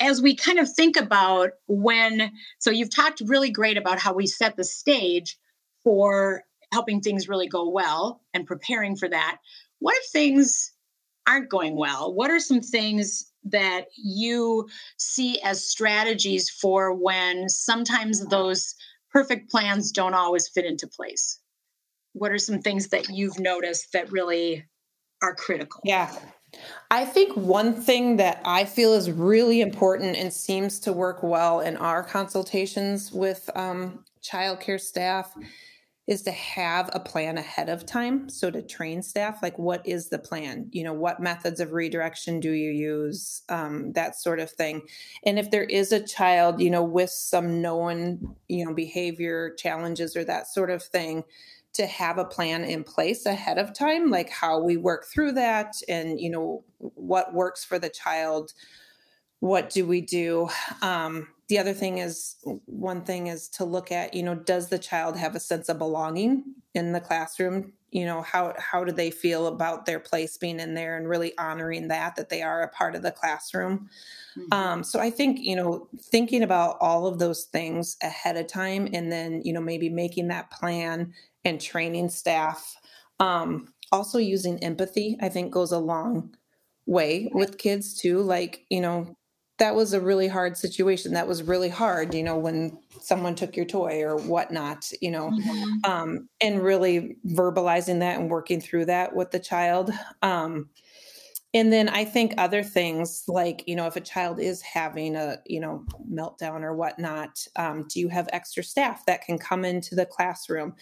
as 0.00 0.20
we 0.20 0.34
kind 0.34 0.58
of 0.58 0.70
think 0.70 0.96
about 0.96 1.50
when 1.66 2.32
so 2.58 2.70
you've 2.70 2.94
talked 2.94 3.22
really 3.24 3.50
great 3.50 3.76
about 3.76 3.98
how 3.98 4.12
we 4.12 4.26
set 4.26 4.56
the 4.56 4.64
stage 4.64 5.38
for 5.82 6.44
helping 6.72 7.00
things 7.00 7.28
really 7.28 7.48
go 7.48 7.68
well 7.68 8.20
and 8.34 8.46
preparing 8.46 8.96
for 8.96 9.08
that. 9.08 9.38
What 9.78 9.94
if 9.96 10.10
things 10.10 10.72
aren't 11.26 11.48
going 11.48 11.76
well? 11.76 12.12
What 12.12 12.30
are 12.30 12.40
some 12.40 12.60
things 12.60 13.32
that 13.44 13.86
you 13.96 14.68
see 14.96 15.40
as 15.40 15.66
strategies 15.66 16.50
for 16.50 16.92
when 16.92 17.48
sometimes 17.48 18.26
those 18.26 18.74
perfect 19.10 19.50
plans 19.50 19.92
don't 19.92 20.14
always 20.14 20.48
fit 20.48 20.64
into 20.64 20.86
place? 20.86 21.38
What 22.12 22.32
are 22.32 22.38
some 22.38 22.60
things 22.60 22.88
that 22.88 23.08
you've 23.08 23.38
noticed 23.38 23.92
that 23.92 24.12
really 24.12 24.64
are 25.22 25.34
critical? 25.34 25.80
Yeah. 25.84 26.14
I 26.90 27.06
think 27.06 27.34
one 27.34 27.72
thing 27.72 28.16
that 28.18 28.42
I 28.44 28.66
feel 28.66 28.92
is 28.92 29.10
really 29.10 29.62
important 29.62 30.16
and 30.16 30.32
seems 30.32 30.78
to 30.80 30.92
work 30.92 31.22
well 31.22 31.60
in 31.60 31.78
our 31.78 32.02
consultations 32.02 33.10
with 33.10 33.48
um, 33.54 34.04
childcare 34.22 34.80
staff 34.80 35.34
is 36.08 36.22
to 36.22 36.32
have 36.32 36.90
a 36.92 37.00
plan 37.00 37.38
ahead 37.38 37.68
of 37.68 37.86
time. 37.86 38.28
So 38.28 38.50
to 38.50 38.60
train 38.60 39.02
staff, 39.02 39.42
like 39.42 39.58
what 39.58 39.86
is 39.86 40.08
the 40.08 40.18
plan? 40.18 40.68
You 40.72 40.84
know, 40.84 40.92
what 40.92 41.20
methods 41.20 41.60
of 41.60 41.72
redirection 41.72 42.40
do 42.40 42.50
you 42.50 42.70
use? 42.70 43.42
Um, 43.48 43.92
that 43.92 44.16
sort 44.16 44.40
of 44.40 44.50
thing. 44.50 44.82
And 45.24 45.38
if 45.38 45.50
there 45.50 45.64
is 45.64 45.92
a 45.92 46.04
child, 46.04 46.60
you 46.60 46.70
know, 46.70 46.82
with 46.82 47.10
some 47.10 47.62
known, 47.62 48.34
you 48.48 48.64
know, 48.64 48.74
behavior 48.74 49.54
challenges 49.54 50.16
or 50.16 50.24
that 50.24 50.48
sort 50.48 50.70
of 50.70 50.82
thing, 50.82 51.22
to 51.74 51.86
have 51.86 52.18
a 52.18 52.24
plan 52.24 52.64
in 52.64 52.84
place 52.84 53.24
ahead 53.24 53.56
of 53.56 53.72
time, 53.72 54.10
like 54.10 54.28
how 54.28 54.62
we 54.62 54.76
work 54.76 55.06
through 55.06 55.32
that 55.32 55.74
and, 55.88 56.20
you 56.20 56.28
know, 56.28 56.62
what 56.78 57.32
works 57.32 57.64
for 57.64 57.78
the 57.78 57.88
child. 57.88 58.52
What 59.42 59.70
do 59.70 59.86
we 59.86 60.02
do? 60.02 60.48
Um, 60.82 61.26
the 61.48 61.58
other 61.58 61.72
thing 61.72 61.98
is 61.98 62.36
one 62.66 63.02
thing 63.02 63.26
is 63.26 63.48
to 63.48 63.64
look 63.64 63.90
at 63.90 64.14
you 64.14 64.22
know 64.22 64.36
does 64.36 64.68
the 64.68 64.78
child 64.78 65.16
have 65.16 65.34
a 65.34 65.40
sense 65.40 65.68
of 65.68 65.78
belonging 65.78 66.44
in 66.74 66.92
the 66.92 67.00
classroom 67.00 67.72
you 67.90 68.06
know 68.06 68.22
how 68.22 68.54
how 68.56 68.84
do 68.84 68.92
they 68.92 69.10
feel 69.10 69.48
about 69.48 69.84
their 69.84 69.98
place 69.98 70.36
being 70.36 70.60
in 70.60 70.74
there 70.74 70.96
and 70.96 71.08
really 71.08 71.36
honoring 71.38 71.88
that 71.88 72.14
that 72.14 72.28
they 72.28 72.40
are 72.40 72.62
a 72.62 72.68
part 72.68 72.94
of 72.94 73.02
the 73.02 73.10
classroom 73.10 73.90
mm-hmm. 74.38 74.52
um, 74.52 74.84
so 74.84 75.00
i 75.00 75.10
think 75.10 75.40
you 75.40 75.56
know 75.56 75.88
thinking 76.00 76.44
about 76.44 76.76
all 76.80 77.08
of 77.08 77.18
those 77.18 77.44
things 77.46 77.96
ahead 78.00 78.36
of 78.36 78.46
time 78.46 78.88
and 78.92 79.10
then 79.10 79.42
you 79.44 79.52
know 79.52 79.60
maybe 79.60 79.90
making 79.90 80.28
that 80.28 80.52
plan 80.52 81.12
and 81.44 81.60
training 81.60 82.08
staff 82.08 82.76
um, 83.18 83.74
also 83.90 84.18
using 84.18 84.62
empathy 84.62 85.18
i 85.20 85.28
think 85.28 85.52
goes 85.52 85.72
a 85.72 85.78
long 85.78 86.32
way 86.86 87.28
with 87.34 87.58
kids 87.58 87.92
too 87.92 88.22
like 88.22 88.64
you 88.70 88.80
know 88.80 89.16
that 89.62 89.76
was 89.76 89.92
a 89.92 90.00
really 90.00 90.26
hard 90.26 90.56
situation. 90.56 91.12
That 91.12 91.28
was 91.28 91.44
really 91.44 91.68
hard, 91.68 92.14
you 92.14 92.24
know, 92.24 92.36
when 92.36 92.76
someone 93.00 93.36
took 93.36 93.56
your 93.56 93.64
toy 93.64 94.02
or 94.02 94.16
whatnot, 94.16 94.90
you 95.00 95.12
know, 95.12 95.30
mm-hmm. 95.30 95.88
um, 95.88 96.28
and 96.40 96.60
really 96.60 97.16
verbalizing 97.28 98.00
that 98.00 98.18
and 98.18 98.28
working 98.28 98.60
through 98.60 98.86
that 98.86 99.14
with 99.14 99.30
the 99.30 99.38
child. 99.38 99.92
Um, 100.20 100.68
and 101.54 101.72
then 101.72 101.88
I 101.88 102.04
think 102.04 102.34
other 102.38 102.64
things 102.64 103.22
like, 103.28 103.62
you 103.68 103.76
know, 103.76 103.86
if 103.86 103.94
a 103.94 104.00
child 104.00 104.40
is 104.40 104.62
having 104.62 105.14
a, 105.14 105.38
you 105.46 105.60
know, 105.60 105.84
meltdown 106.10 106.62
or 106.62 106.74
whatnot, 106.74 107.46
um, 107.54 107.86
do 107.88 108.00
you 108.00 108.08
have 108.08 108.28
extra 108.32 108.64
staff 108.64 109.06
that 109.06 109.24
can 109.24 109.38
come 109.38 109.64
into 109.64 109.94
the 109.94 110.06
classroom? 110.06 110.74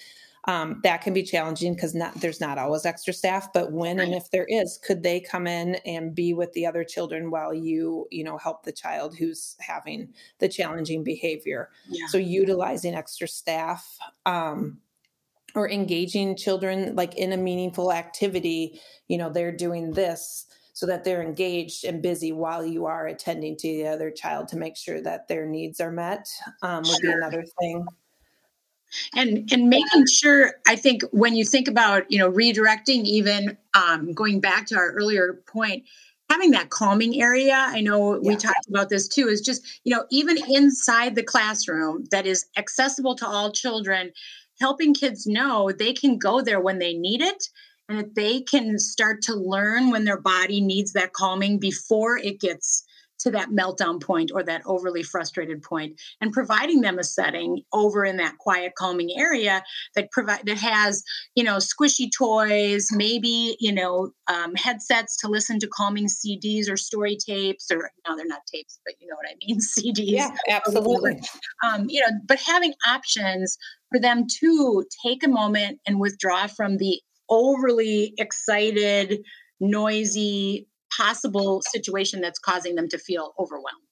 Um, 0.44 0.80
that 0.82 1.02
can 1.02 1.12
be 1.12 1.22
challenging 1.22 1.74
because 1.74 1.94
not 1.94 2.14
there's 2.14 2.40
not 2.40 2.58
always 2.58 2.86
extra 2.86 3.12
staff 3.12 3.52
but 3.52 3.72
when 3.72 3.98
right. 3.98 4.06
and 4.06 4.14
if 4.14 4.30
there 4.30 4.46
is 4.48 4.78
could 4.82 5.02
they 5.02 5.20
come 5.20 5.46
in 5.46 5.74
and 5.86 6.14
be 6.14 6.32
with 6.32 6.52
the 6.52 6.66
other 6.66 6.84
children 6.84 7.30
while 7.30 7.52
you 7.52 8.06
you 8.10 8.24
know 8.24 8.38
help 8.38 8.64
the 8.64 8.72
child 8.72 9.16
who's 9.16 9.56
having 9.60 10.08
the 10.38 10.48
challenging 10.48 11.04
behavior 11.04 11.70
yeah. 11.88 12.06
so 12.08 12.18
utilizing 12.18 12.94
extra 12.94 13.28
staff 13.28 13.98
um, 14.26 14.78
or 15.54 15.68
engaging 15.68 16.36
children 16.36 16.94
like 16.96 17.16
in 17.16 17.32
a 17.32 17.36
meaningful 17.36 17.92
activity 17.92 18.80
you 19.08 19.18
know 19.18 19.28
they're 19.30 19.52
doing 19.52 19.92
this 19.92 20.46
so 20.72 20.86
that 20.86 21.04
they're 21.04 21.22
engaged 21.22 21.84
and 21.84 22.00
busy 22.00 22.32
while 22.32 22.64
you 22.64 22.86
are 22.86 23.08
attending 23.08 23.54
to 23.54 23.68
the 23.68 23.86
other 23.86 24.10
child 24.10 24.48
to 24.48 24.56
make 24.56 24.76
sure 24.76 25.02
that 25.02 25.28
their 25.28 25.44
needs 25.44 25.78
are 25.80 25.92
met 25.92 26.26
um, 26.62 26.82
would 26.86 27.02
be 27.02 27.10
another 27.10 27.44
thing 27.60 27.86
and 29.14 29.50
and 29.52 29.68
making 29.68 30.06
sure 30.06 30.52
i 30.66 30.76
think 30.76 31.02
when 31.12 31.34
you 31.34 31.44
think 31.44 31.68
about 31.68 32.10
you 32.10 32.18
know 32.18 32.30
redirecting 32.30 33.04
even 33.04 33.56
um, 33.74 34.12
going 34.12 34.40
back 34.40 34.66
to 34.66 34.76
our 34.76 34.90
earlier 34.92 35.42
point 35.46 35.84
having 36.28 36.50
that 36.50 36.70
calming 36.70 37.20
area 37.20 37.66
i 37.68 37.80
know 37.80 38.18
we 38.22 38.36
talked 38.36 38.68
about 38.68 38.88
this 38.88 39.08
too 39.08 39.28
is 39.28 39.40
just 39.40 39.80
you 39.84 39.94
know 39.94 40.04
even 40.10 40.36
inside 40.48 41.14
the 41.14 41.22
classroom 41.22 42.04
that 42.10 42.26
is 42.26 42.46
accessible 42.56 43.14
to 43.14 43.26
all 43.26 43.52
children 43.52 44.10
helping 44.60 44.92
kids 44.94 45.26
know 45.26 45.70
they 45.72 45.92
can 45.92 46.18
go 46.18 46.40
there 46.40 46.60
when 46.60 46.78
they 46.78 46.94
need 46.94 47.20
it 47.20 47.48
and 47.88 47.98
that 47.98 48.14
they 48.14 48.40
can 48.40 48.78
start 48.78 49.20
to 49.22 49.34
learn 49.34 49.90
when 49.90 50.04
their 50.04 50.20
body 50.20 50.60
needs 50.60 50.92
that 50.92 51.12
calming 51.12 51.58
before 51.58 52.16
it 52.18 52.40
gets 52.40 52.84
to 53.20 53.30
that 53.30 53.50
meltdown 53.50 54.02
point 54.02 54.30
or 54.34 54.42
that 54.42 54.62
overly 54.66 55.02
frustrated 55.02 55.62
point 55.62 56.00
and 56.20 56.32
providing 56.32 56.80
them 56.80 56.98
a 56.98 57.04
setting 57.04 57.62
over 57.72 58.04
in 58.04 58.16
that 58.16 58.38
quiet 58.38 58.74
calming 58.76 59.10
area 59.18 59.62
that 59.94 60.10
provide 60.10 60.44
that 60.46 60.58
has 60.58 61.02
you 61.34 61.44
know 61.44 61.56
squishy 61.56 62.10
toys 62.16 62.88
maybe 62.92 63.56
you 63.60 63.72
know 63.72 64.10
um, 64.28 64.54
headsets 64.54 65.16
to 65.18 65.28
listen 65.28 65.58
to 65.58 65.68
calming 65.68 66.06
cds 66.06 66.70
or 66.70 66.76
story 66.76 67.16
tapes 67.16 67.70
or 67.70 67.90
no 68.06 68.16
they're 68.16 68.26
not 68.26 68.42
tapes 68.52 68.78
but 68.84 68.94
you 69.00 69.06
know 69.06 69.16
what 69.16 69.28
i 69.30 69.34
mean 69.46 69.58
cds 69.78 70.10
yeah 70.10 70.30
absolutely. 70.48 71.20
um, 71.64 71.86
you 71.88 72.00
know 72.00 72.10
but 72.26 72.38
having 72.40 72.74
options 72.88 73.56
for 73.90 74.00
them 74.00 74.26
to 74.40 74.84
take 75.04 75.22
a 75.24 75.28
moment 75.28 75.80
and 75.86 76.00
withdraw 76.00 76.46
from 76.46 76.78
the 76.78 77.00
overly 77.28 78.14
excited 78.18 79.22
noisy 79.60 80.66
possible 80.96 81.62
situation 81.72 82.20
that's 82.20 82.38
causing 82.38 82.74
them 82.74 82.88
to 82.88 82.98
feel 82.98 83.34
overwhelmed. 83.38 83.84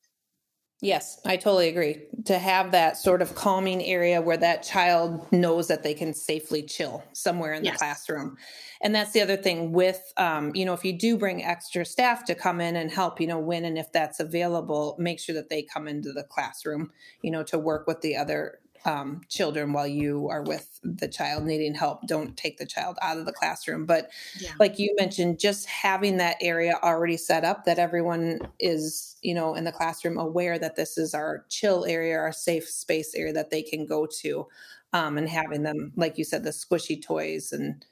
Yes, 0.81 1.21
I 1.27 1.37
totally 1.37 1.69
agree. 1.69 2.03
To 2.27 2.39
have 2.39 2.71
that 2.71 2.97
sort 2.97 3.21
of 3.21 3.35
calming 3.35 3.83
area 3.83 4.23
where 4.23 4.37
that 4.37 4.63
child 4.63 5.27
knows 5.33 5.67
that 5.67 5.83
they 5.83 5.93
can 5.93 6.15
safely 6.15 6.63
chill 6.63 7.03
somewhere 7.13 7.53
in 7.53 7.65
the 7.65 7.73
classroom. 7.73 8.37
And 8.81 8.95
that's 8.95 9.11
the 9.11 9.21
other 9.21 9.37
thing 9.37 9.73
with, 9.73 10.01
um, 10.19 10.55
you 10.55 10.65
know, 10.65 10.75
if 10.75 10.85
you 10.85 10.93
do 10.93 11.17
bring 11.17 11.43
extra 11.43 11.85
staff 11.85 12.25
to 12.27 12.37
come 12.37 12.61
in 12.61 12.77
and 12.77 12.93
help, 12.93 13.21
you 13.21 13.27
know, 13.27 13.41
when 13.41 13.65
and 13.65 13.77
if 13.77 13.91
that's 13.91 14.21
available, 14.21 14.95
make 15.01 15.19
sure 15.19 15.35
that 15.35 15.49
they 15.49 15.63
come 15.63 15.89
into 15.89 16.13
the 16.13 16.23
classroom, 16.23 16.93
you 17.23 17.33
know, 17.33 17.43
to 17.43 17.59
work 17.59 17.89
with 17.89 18.01
the 18.01 18.17
other 18.17 18.61
um, 18.85 19.21
children 19.29 19.73
while 19.73 19.87
you 19.87 20.29
are 20.29 20.43
with 20.43 20.79
the 20.83 21.09
child 21.09 21.45
needing 21.45 21.75
help. 21.75 22.07
Don't 22.07 22.37
take 22.37 22.59
the 22.59 22.67
child 22.67 22.99
out 23.03 23.19
of 23.19 23.27
the 23.27 23.33
classroom. 23.33 23.87
But 23.87 24.11
yeah. 24.39 24.53
like 24.59 24.79
you 24.79 24.95
mentioned, 24.99 25.39
just 25.39 25.67
having 25.67 26.17
that 26.19 26.37
area 26.41 26.79
already 26.83 27.17
set 27.17 27.45
up 27.45 27.65
that 27.65 27.79
everyone 27.79 28.41
is, 28.59 29.17
you 29.23 29.35
know, 29.35 29.55
in 29.55 29.65
the 29.65 29.73
classroom 29.73 30.19
aware 30.19 30.59
that 30.59 30.77
this 30.77 30.99
is 30.99 31.15
our 31.15 31.45
chill 31.49 31.85
area, 31.85 32.17
our 32.17 32.33
safe 32.33 32.69
space 32.69 33.15
area 33.15 33.33
that 33.33 33.51
they 33.51 33.63
can 33.63 33.87
go 33.87 34.07
to, 34.21 34.47
um, 34.93 35.19
and 35.19 35.29
having 35.29 35.63
them, 35.63 35.93
like 35.97 36.19
you 36.19 36.25
said, 36.25 36.45
the 36.45 36.51
squishy 36.51 37.01
toys 37.03 37.53
and 37.53 37.85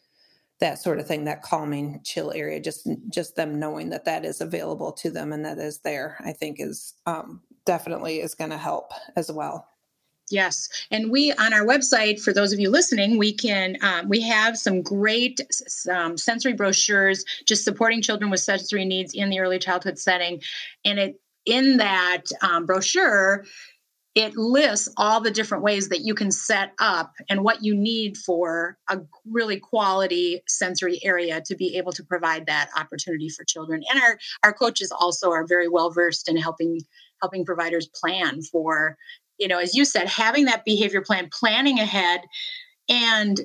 that 0.58 0.78
sort 0.78 0.98
of 0.98 1.06
thing 1.06 1.24
that 1.24 1.42
calming 1.42 2.00
chill 2.02 2.32
area 2.34 2.58
just 2.58 2.88
just 3.10 3.36
them 3.36 3.58
knowing 3.58 3.90
that 3.90 4.06
that 4.06 4.24
is 4.24 4.40
available 4.40 4.90
to 4.90 5.10
them 5.10 5.32
and 5.32 5.44
that 5.44 5.58
is 5.58 5.80
there 5.80 6.16
i 6.24 6.32
think 6.32 6.58
is 6.58 6.94
um, 7.04 7.42
definitely 7.66 8.20
is 8.20 8.34
going 8.34 8.50
to 8.50 8.56
help 8.56 8.92
as 9.16 9.30
well 9.30 9.68
Yes, 10.28 10.68
and 10.90 11.10
we 11.10 11.32
on 11.34 11.52
our 11.52 11.64
website 11.64 12.20
for 12.20 12.32
those 12.32 12.52
of 12.52 12.58
you 12.58 12.68
listening, 12.68 13.16
we 13.16 13.32
can 13.32 13.76
um, 13.80 14.08
we 14.08 14.20
have 14.22 14.58
some 14.58 14.82
great 14.82 15.40
um, 15.90 16.16
sensory 16.16 16.52
brochures 16.52 17.24
just 17.46 17.62
supporting 17.62 18.02
children 18.02 18.30
with 18.30 18.40
sensory 18.40 18.84
needs 18.84 19.14
in 19.14 19.30
the 19.30 19.38
early 19.38 19.60
childhood 19.60 19.98
setting, 19.98 20.42
and 20.84 20.98
it 20.98 21.20
in 21.44 21.76
that 21.76 22.22
um, 22.42 22.66
brochure 22.66 23.44
it 24.16 24.34
lists 24.34 24.88
all 24.96 25.20
the 25.20 25.30
different 25.30 25.62
ways 25.62 25.90
that 25.90 26.00
you 26.00 26.14
can 26.14 26.30
set 26.30 26.72
up 26.78 27.12
and 27.28 27.44
what 27.44 27.62
you 27.62 27.74
need 27.74 28.16
for 28.16 28.78
a 28.88 28.98
really 29.30 29.60
quality 29.60 30.40
sensory 30.48 30.98
area 31.04 31.42
to 31.42 31.54
be 31.54 31.76
able 31.76 31.92
to 31.92 32.02
provide 32.02 32.46
that 32.46 32.70
opportunity 32.78 33.28
for 33.28 33.44
children. 33.44 33.82
And 33.90 34.02
our 34.02 34.18
our 34.42 34.52
coaches 34.54 34.90
also 34.90 35.30
are 35.30 35.46
very 35.46 35.68
well 35.68 35.90
versed 35.90 36.28
in 36.28 36.36
helping 36.38 36.80
helping 37.20 37.44
providers 37.44 37.88
plan 37.88 38.42
for 38.42 38.96
you 39.38 39.48
know, 39.48 39.58
as 39.58 39.74
you 39.74 39.84
said, 39.84 40.08
having 40.08 40.46
that 40.46 40.64
behavior 40.64 41.02
plan, 41.02 41.28
planning 41.32 41.78
ahead, 41.78 42.20
and 42.88 43.40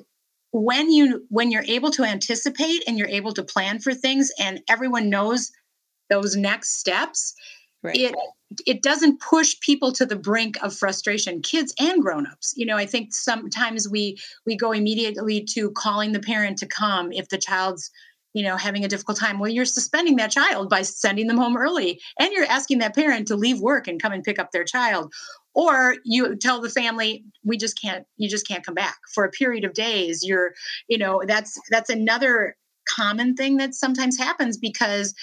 when 0.52 0.90
you 0.90 1.24
when 1.28 1.50
you're 1.50 1.64
able 1.64 1.90
to 1.90 2.04
anticipate 2.04 2.82
and 2.86 2.98
you're 2.98 3.08
able 3.08 3.32
to 3.32 3.42
plan 3.42 3.78
for 3.78 3.94
things, 3.94 4.30
and 4.38 4.60
everyone 4.68 5.08
knows 5.08 5.50
those 6.10 6.36
next 6.36 6.78
steps, 6.78 7.34
right. 7.82 7.96
it 7.96 8.14
it 8.66 8.82
doesn't 8.82 9.20
push 9.20 9.58
people 9.60 9.92
to 9.92 10.04
the 10.04 10.16
brink 10.16 10.56
of 10.62 10.74
frustration 10.74 11.40
kids 11.40 11.74
and 11.80 12.02
grown-ups 12.02 12.52
you 12.56 12.66
know 12.66 12.76
i 12.76 12.84
think 12.84 13.14
sometimes 13.14 13.88
we 13.88 14.18
we 14.46 14.56
go 14.56 14.72
immediately 14.72 15.42
to 15.42 15.70
calling 15.70 16.12
the 16.12 16.20
parent 16.20 16.58
to 16.58 16.66
come 16.66 17.10
if 17.12 17.28
the 17.28 17.38
child's 17.38 17.90
you 18.32 18.42
know 18.42 18.56
having 18.56 18.84
a 18.84 18.88
difficult 18.88 19.18
time 19.18 19.38
well 19.38 19.50
you're 19.50 19.64
suspending 19.64 20.16
that 20.16 20.30
child 20.30 20.68
by 20.68 20.82
sending 20.82 21.26
them 21.26 21.36
home 21.36 21.56
early 21.56 22.00
and 22.18 22.32
you're 22.32 22.46
asking 22.46 22.78
that 22.78 22.94
parent 22.94 23.26
to 23.28 23.36
leave 23.36 23.60
work 23.60 23.86
and 23.86 24.02
come 24.02 24.12
and 24.12 24.24
pick 24.24 24.38
up 24.38 24.52
their 24.52 24.64
child 24.64 25.12
or 25.54 25.96
you 26.04 26.34
tell 26.36 26.60
the 26.60 26.68
family 26.68 27.24
we 27.44 27.56
just 27.56 27.80
can't 27.80 28.06
you 28.16 28.28
just 28.28 28.46
can't 28.46 28.64
come 28.64 28.74
back 28.74 28.96
for 29.14 29.24
a 29.24 29.30
period 29.30 29.64
of 29.64 29.74
days 29.74 30.22
you're 30.22 30.52
you 30.88 30.98
know 30.98 31.22
that's 31.26 31.58
that's 31.70 31.90
another 31.90 32.56
common 32.88 33.34
thing 33.34 33.58
that 33.58 33.74
sometimes 33.74 34.18
happens 34.18 34.56
because 34.56 35.14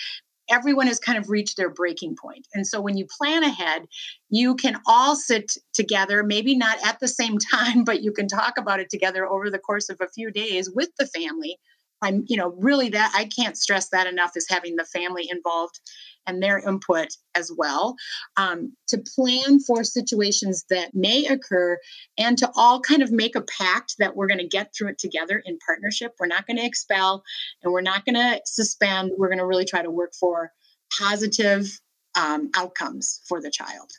everyone 0.50 0.88
has 0.88 1.00
kind 1.00 1.18
of 1.18 1.30
reached 1.30 1.58
their 1.58 1.70
breaking 1.70 2.16
point. 2.16 2.48
And 2.54 2.66
so 2.66 2.82
when 2.82 2.98
you 2.98 3.06
plan 3.06 3.44
ahead, 3.44 3.84
you 4.30 4.56
can 4.56 4.80
all 4.88 5.16
sit 5.16 5.52
together, 5.74 6.24
maybe 6.24 6.58
not 6.58 6.78
at 6.84 7.00
the 7.00 7.08
same 7.08 7.38
time, 7.54 7.84
but 7.84 8.02
you 8.02 8.12
can 8.12 8.28
talk 8.28 8.58
about 8.58 8.80
it 8.80 8.90
together 8.90 9.28
over 9.28 9.50
the 9.50 9.60
course 9.60 9.90
of 9.90 9.98
a 10.02 10.08
few 10.08 10.32
days 10.32 10.70
with 10.70 10.90
the 10.98 11.06
family 11.06 11.58
I'm, 12.02 12.24
you 12.28 12.38
know, 12.38 12.54
really 12.58 12.90
that 12.90 13.14
I 13.16 13.26
can't 13.26 13.58
stress 13.58 13.90
that 13.90 14.08
enough 14.08 14.32
is 14.36 14.48
having 14.50 14.76
the 14.76 14.86
family 14.86 15.28
involved 15.30 15.80
and 16.28 16.42
their 16.42 16.60
input 16.60 17.08
as 17.36 17.52
well 17.56 17.96
um, 18.38 18.74
to 18.88 19.04
plan 19.16 19.60
for 19.60 19.84
situations 19.84 20.66
that 20.70 20.94
may 20.94 21.26
occur 21.26 21.78
and 22.18 22.38
to 22.38 22.50
all 22.56 22.80
kind 22.80 23.02
of 23.02 23.12
make 23.12 23.36
a 23.36 23.42
pact 23.42 23.96
that 24.00 24.16
we're 24.16 24.28
going 24.28 24.40
to 24.40 24.48
get 24.48 24.74
through 24.76 24.90
it 24.90 25.00
together 25.00 25.42
in 25.44 25.58
partnership. 25.66 26.14
We're 26.20 26.28
not 26.28 26.46
going 26.46 26.58
to 26.58 26.66
expel 26.66 27.24
and 27.64 27.74
we're 27.74 27.82
not 27.82 28.06
going 28.06 28.16
to 28.16 28.42
suspend. 28.46 29.12
We're 29.18 29.30
going 29.30 29.40
to 29.40 29.46
really 29.46 29.66
try 29.66 29.82
to 29.82 29.92
work 29.92 30.14
for 30.20 30.52
positive 30.98 31.80
um, 32.16 32.50
outcomes 32.56 33.22
for 33.28 33.42
the 33.42 33.52
child. 33.52 33.90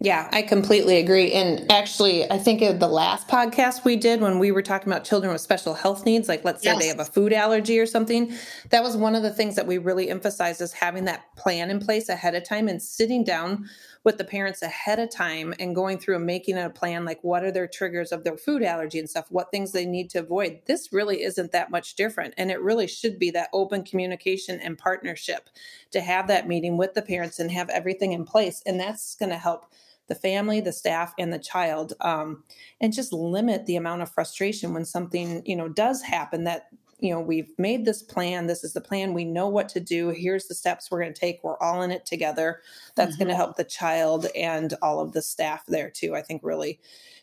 Yeah, 0.00 0.28
I 0.32 0.42
completely 0.42 0.96
agree. 0.96 1.32
And 1.32 1.70
actually, 1.70 2.30
I 2.30 2.36
think 2.36 2.60
the 2.60 2.88
last 2.88 3.28
podcast 3.28 3.84
we 3.84 3.96
did 3.96 4.20
when 4.20 4.38
we 4.38 4.50
were 4.50 4.60
talking 4.60 4.92
about 4.92 5.04
children 5.04 5.32
with 5.32 5.40
special 5.40 5.72
health 5.72 6.04
needs, 6.04 6.28
like 6.28 6.44
let's 6.44 6.62
say 6.62 6.70
yes. 6.70 6.78
they 6.78 6.88
have 6.88 6.98
a 6.98 7.04
food 7.04 7.32
allergy 7.32 7.78
or 7.78 7.86
something, 7.86 8.34
that 8.70 8.82
was 8.82 8.96
one 8.96 9.14
of 9.14 9.22
the 9.22 9.30
things 9.30 9.54
that 9.54 9.66
we 9.66 9.78
really 9.78 10.10
emphasized 10.10 10.60
is 10.60 10.72
having 10.72 11.04
that 11.04 11.34
plan 11.36 11.70
in 11.70 11.78
place 11.78 12.08
ahead 12.08 12.34
of 12.34 12.44
time 12.44 12.68
and 12.68 12.82
sitting 12.82 13.22
down 13.22 13.66
with 14.02 14.18
the 14.18 14.24
parents 14.24 14.60
ahead 14.60 14.98
of 14.98 15.10
time 15.10 15.54
and 15.58 15.74
going 15.74 15.98
through 15.98 16.16
and 16.16 16.26
making 16.26 16.58
a 16.58 16.68
plan 16.68 17.04
like 17.06 17.22
what 17.22 17.42
are 17.42 17.52
their 17.52 17.66
triggers 17.66 18.12
of 18.12 18.24
their 18.24 18.36
food 18.36 18.62
allergy 18.62 18.98
and 18.98 19.08
stuff, 19.08 19.26
what 19.30 19.50
things 19.50 19.72
they 19.72 19.86
need 19.86 20.10
to 20.10 20.18
avoid. 20.18 20.58
This 20.66 20.92
really 20.92 21.22
isn't 21.22 21.52
that 21.52 21.70
much 21.70 21.94
different. 21.94 22.34
And 22.36 22.50
it 22.50 22.60
really 22.60 22.86
should 22.86 23.18
be 23.18 23.30
that 23.30 23.48
open 23.54 23.82
communication 23.84 24.60
and 24.60 24.76
partnership 24.76 25.48
to 25.92 26.02
have 26.02 26.26
that 26.28 26.46
meeting 26.46 26.76
with 26.76 26.92
the 26.92 27.00
parents 27.00 27.38
and 27.38 27.50
have 27.52 27.70
everything 27.70 28.12
in 28.12 28.26
place. 28.26 28.62
And 28.66 28.78
that's 28.78 29.14
going 29.14 29.30
to 29.30 29.38
help 29.38 29.66
the 30.08 30.14
family, 30.14 30.60
the 30.60 30.72
staff, 30.72 31.14
and 31.18 31.32
the 31.32 31.38
child, 31.38 31.94
um, 32.00 32.44
and 32.80 32.92
just 32.92 33.12
limit 33.12 33.66
the 33.66 33.76
amount 33.76 34.02
of 34.02 34.10
frustration 34.10 34.74
when 34.74 34.84
something 34.84 35.42
you 35.44 35.56
know 35.56 35.68
does 35.68 36.02
happen 36.02 36.44
that 36.44 36.68
you 37.04 37.12
know, 37.12 37.20
we've 37.20 37.50
made 37.58 37.84
this 37.84 38.02
plan. 38.02 38.46
This 38.46 38.64
is 38.64 38.72
the 38.72 38.80
plan. 38.80 39.12
We 39.12 39.26
know 39.26 39.46
what 39.46 39.68
to 39.70 39.80
do. 39.80 40.08
Here's 40.08 40.46
the 40.46 40.54
steps 40.54 40.90
we're 40.90 41.02
going 41.02 41.12
to 41.12 41.20
take. 41.20 41.44
We're 41.44 41.58
all 41.58 41.82
in 41.82 41.90
it 41.90 42.06
together. 42.06 42.62
That's 42.94 43.12
mm-hmm. 43.12 43.24
going 43.24 43.28
to 43.28 43.36
help 43.36 43.56
the 43.56 43.64
child 43.64 44.26
and 44.34 44.72
all 44.80 45.00
of 45.00 45.12
the 45.12 45.20
staff 45.20 45.64
there 45.66 45.90
too. 45.90 46.14
I 46.14 46.22
think 46.22 46.40
really 46.42 46.80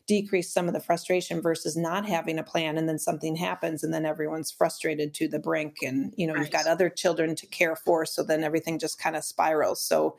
decrease 0.08 0.52
some 0.52 0.68
of 0.68 0.74
the 0.74 0.80
frustration 0.80 1.42
versus 1.42 1.78
not 1.78 2.06
having 2.06 2.40
a 2.40 2.44
plan 2.44 2.78
and 2.78 2.88
then 2.88 3.00
something 3.00 3.36
happens 3.36 3.84
and 3.84 3.94
then 3.94 4.06
everyone's 4.06 4.52
frustrated 4.52 5.14
to 5.14 5.28
the 5.28 5.40
brink 5.40 5.78
and 5.82 6.14
you 6.18 6.28
know 6.28 6.34
right. 6.34 6.42
you've 6.42 6.52
got 6.52 6.68
other 6.68 6.90
children 6.90 7.36
to 7.36 7.46
care 7.48 7.76
for 7.76 8.06
so 8.06 8.24
then 8.24 8.44
everything 8.44 8.80
just 8.80 9.00
kind 9.00 9.16
of 9.16 9.24
spirals. 9.24 9.82
So 9.82 10.18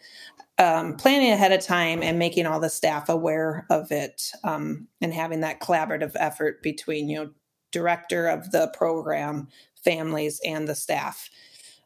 um, 0.59 0.97
planning 0.97 1.33
ahead 1.33 1.53
of 1.53 1.65
time 1.65 2.03
and 2.03 2.19
making 2.19 2.47
all 2.47 2.61
the 2.61 2.71
staff 2.71 3.09
aware 3.09 3.67
of 3.71 3.91
it 3.91 4.31
um, 4.45 4.89
and 5.01 5.13
having 5.13 5.41
that 5.41 5.61
collaborative 5.61 6.13
effort 6.17 6.63
between 6.63 7.09
you 7.09 7.25
know 7.25 7.31
director 7.71 8.29
of 8.29 8.51
the 8.51 8.69
program 8.75 9.49
families 9.83 10.41
and 10.45 10.69
the 10.69 10.75
staff 10.75 11.31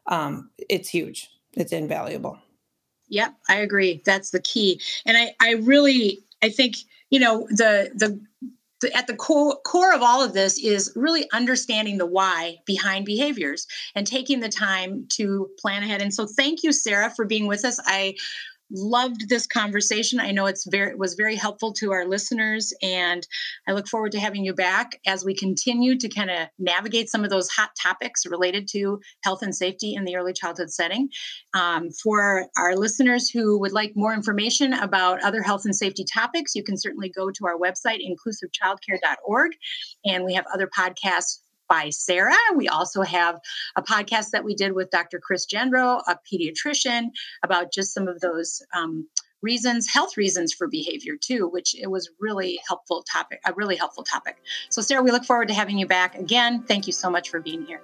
um, 0.07 0.49
it's 0.69 0.89
huge. 0.89 1.29
It's 1.53 1.73
invaluable. 1.73 2.39
Yep 3.09 3.33
i 3.47 3.55
agree. 3.55 4.01
That's 4.05 4.31
the 4.31 4.41
key. 4.41 4.81
And 5.05 5.17
i 5.17 5.33
i 5.41 5.53
really 5.53 6.19
i 6.43 6.49
think 6.49 6.75
you 7.09 7.19
know 7.19 7.47
the 7.49 7.91
the 7.95 8.19
at 8.93 9.07
the 9.07 9.15
core, 9.15 9.57
core 9.65 9.93
of 9.93 10.01
all 10.03 10.23
of 10.23 10.33
this 10.33 10.59
is 10.59 10.93
really 10.95 11.27
understanding 11.31 11.97
the 11.97 12.05
why 12.05 12.57
behind 12.65 13.05
behaviors 13.05 13.65
and 13.95 14.05
taking 14.05 14.39
the 14.39 14.49
time 14.49 15.07
to 15.09 15.49
plan 15.59 15.81
ahead. 15.83 16.01
And 16.01 16.13
so, 16.13 16.27
thank 16.27 16.63
you, 16.63 16.71
Sarah, 16.71 17.11
for 17.15 17.25
being 17.25 17.47
with 17.47 17.65
us. 17.65 17.79
I 17.85 18.15
loved 18.71 19.29
this 19.29 19.47
conversation. 19.47 20.19
I 20.19 20.31
know 20.31 20.45
it's 20.45 20.67
very 20.69 20.95
was 20.95 21.13
very 21.13 21.35
helpful 21.35 21.73
to 21.73 21.91
our 21.91 22.05
listeners, 22.05 22.73
and 22.81 23.25
I 23.67 23.73
look 23.73 23.87
forward 23.87 24.11
to 24.13 24.19
having 24.19 24.43
you 24.43 24.53
back 24.53 24.99
as 25.05 25.23
we 25.23 25.35
continue 25.35 25.97
to 25.97 26.09
kind 26.09 26.29
of 26.29 26.47
navigate 26.59 27.09
some 27.09 27.23
of 27.23 27.29
those 27.29 27.49
hot 27.49 27.71
topics 27.81 28.25
related 28.25 28.67
to 28.69 28.99
health 29.23 29.41
and 29.41 29.55
safety 29.55 29.93
in 29.93 30.05
the 30.05 30.15
early 30.15 30.33
childhood 30.33 30.71
setting. 30.71 31.09
Um, 31.53 31.89
for 32.03 32.47
our 32.57 32.75
listeners 32.75 33.29
who 33.29 33.59
would 33.59 33.71
like 33.71 33.93
more 33.95 34.13
information 34.13 34.73
about 34.73 35.23
other 35.23 35.41
health 35.41 35.63
and 35.65 35.75
safety 35.75 36.05
topics, 36.11 36.55
you 36.55 36.63
can 36.63 36.77
certainly 36.77 37.09
go 37.09 37.29
to 37.31 37.45
our 37.45 37.57
website 37.57 37.99
inclusivechildcare.org, 37.99 39.51
and 40.05 40.25
we 40.25 40.33
have 40.33 40.45
other 40.53 40.69
podcasts 40.77 41.39
by 41.67 41.89
Sarah. 41.89 42.35
We 42.55 42.67
also 42.67 43.01
have 43.01 43.39
a 43.75 43.81
podcast 43.81 44.31
that 44.31 44.43
we 44.43 44.55
did 44.55 44.73
with 44.73 44.89
Dr. 44.89 45.19
Chris 45.19 45.45
Gendro, 45.45 46.01
a 46.07 46.17
pediatrician, 46.31 47.09
about 47.43 47.71
just 47.71 47.93
some 47.93 48.07
of 48.07 48.19
those 48.19 48.61
um, 48.75 49.07
reasons, 49.41 49.87
health 49.87 50.17
reasons 50.17 50.53
for 50.53 50.67
behavior 50.67 51.15
too, 51.19 51.47
which 51.47 51.75
it 51.75 51.89
was 51.89 52.09
really 52.19 52.59
helpful 52.67 53.03
topic, 53.11 53.39
a 53.45 53.53
really 53.53 53.75
helpful 53.75 54.03
topic. 54.03 54.37
So, 54.69 54.81
Sarah, 54.81 55.03
we 55.03 55.11
look 55.11 55.25
forward 55.25 55.47
to 55.49 55.53
having 55.53 55.77
you 55.77 55.87
back 55.87 56.15
again. 56.15 56.63
Thank 56.63 56.87
you 56.87 56.93
so 56.93 57.09
much 57.09 57.29
for 57.29 57.39
being 57.39 57.65
here. 57.65 57.81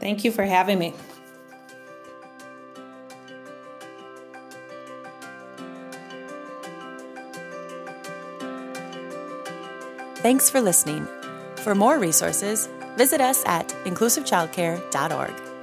Thank 0.00 0.24
you 0.24 0.32
for 0.32 0.44
having 0.44 0.78
me. 0.78 0.92
Thanks 10.16 10.48
for 10.48 10.60
listening. 10.60 11.06
For 11.56 11.74
more 11.74 11.98
resources, 11.98 12.68
visit 12.96 13.20
us 13.20 13.42
at 13.46 13.68
inclusivechildcare.org. 13.84 15.53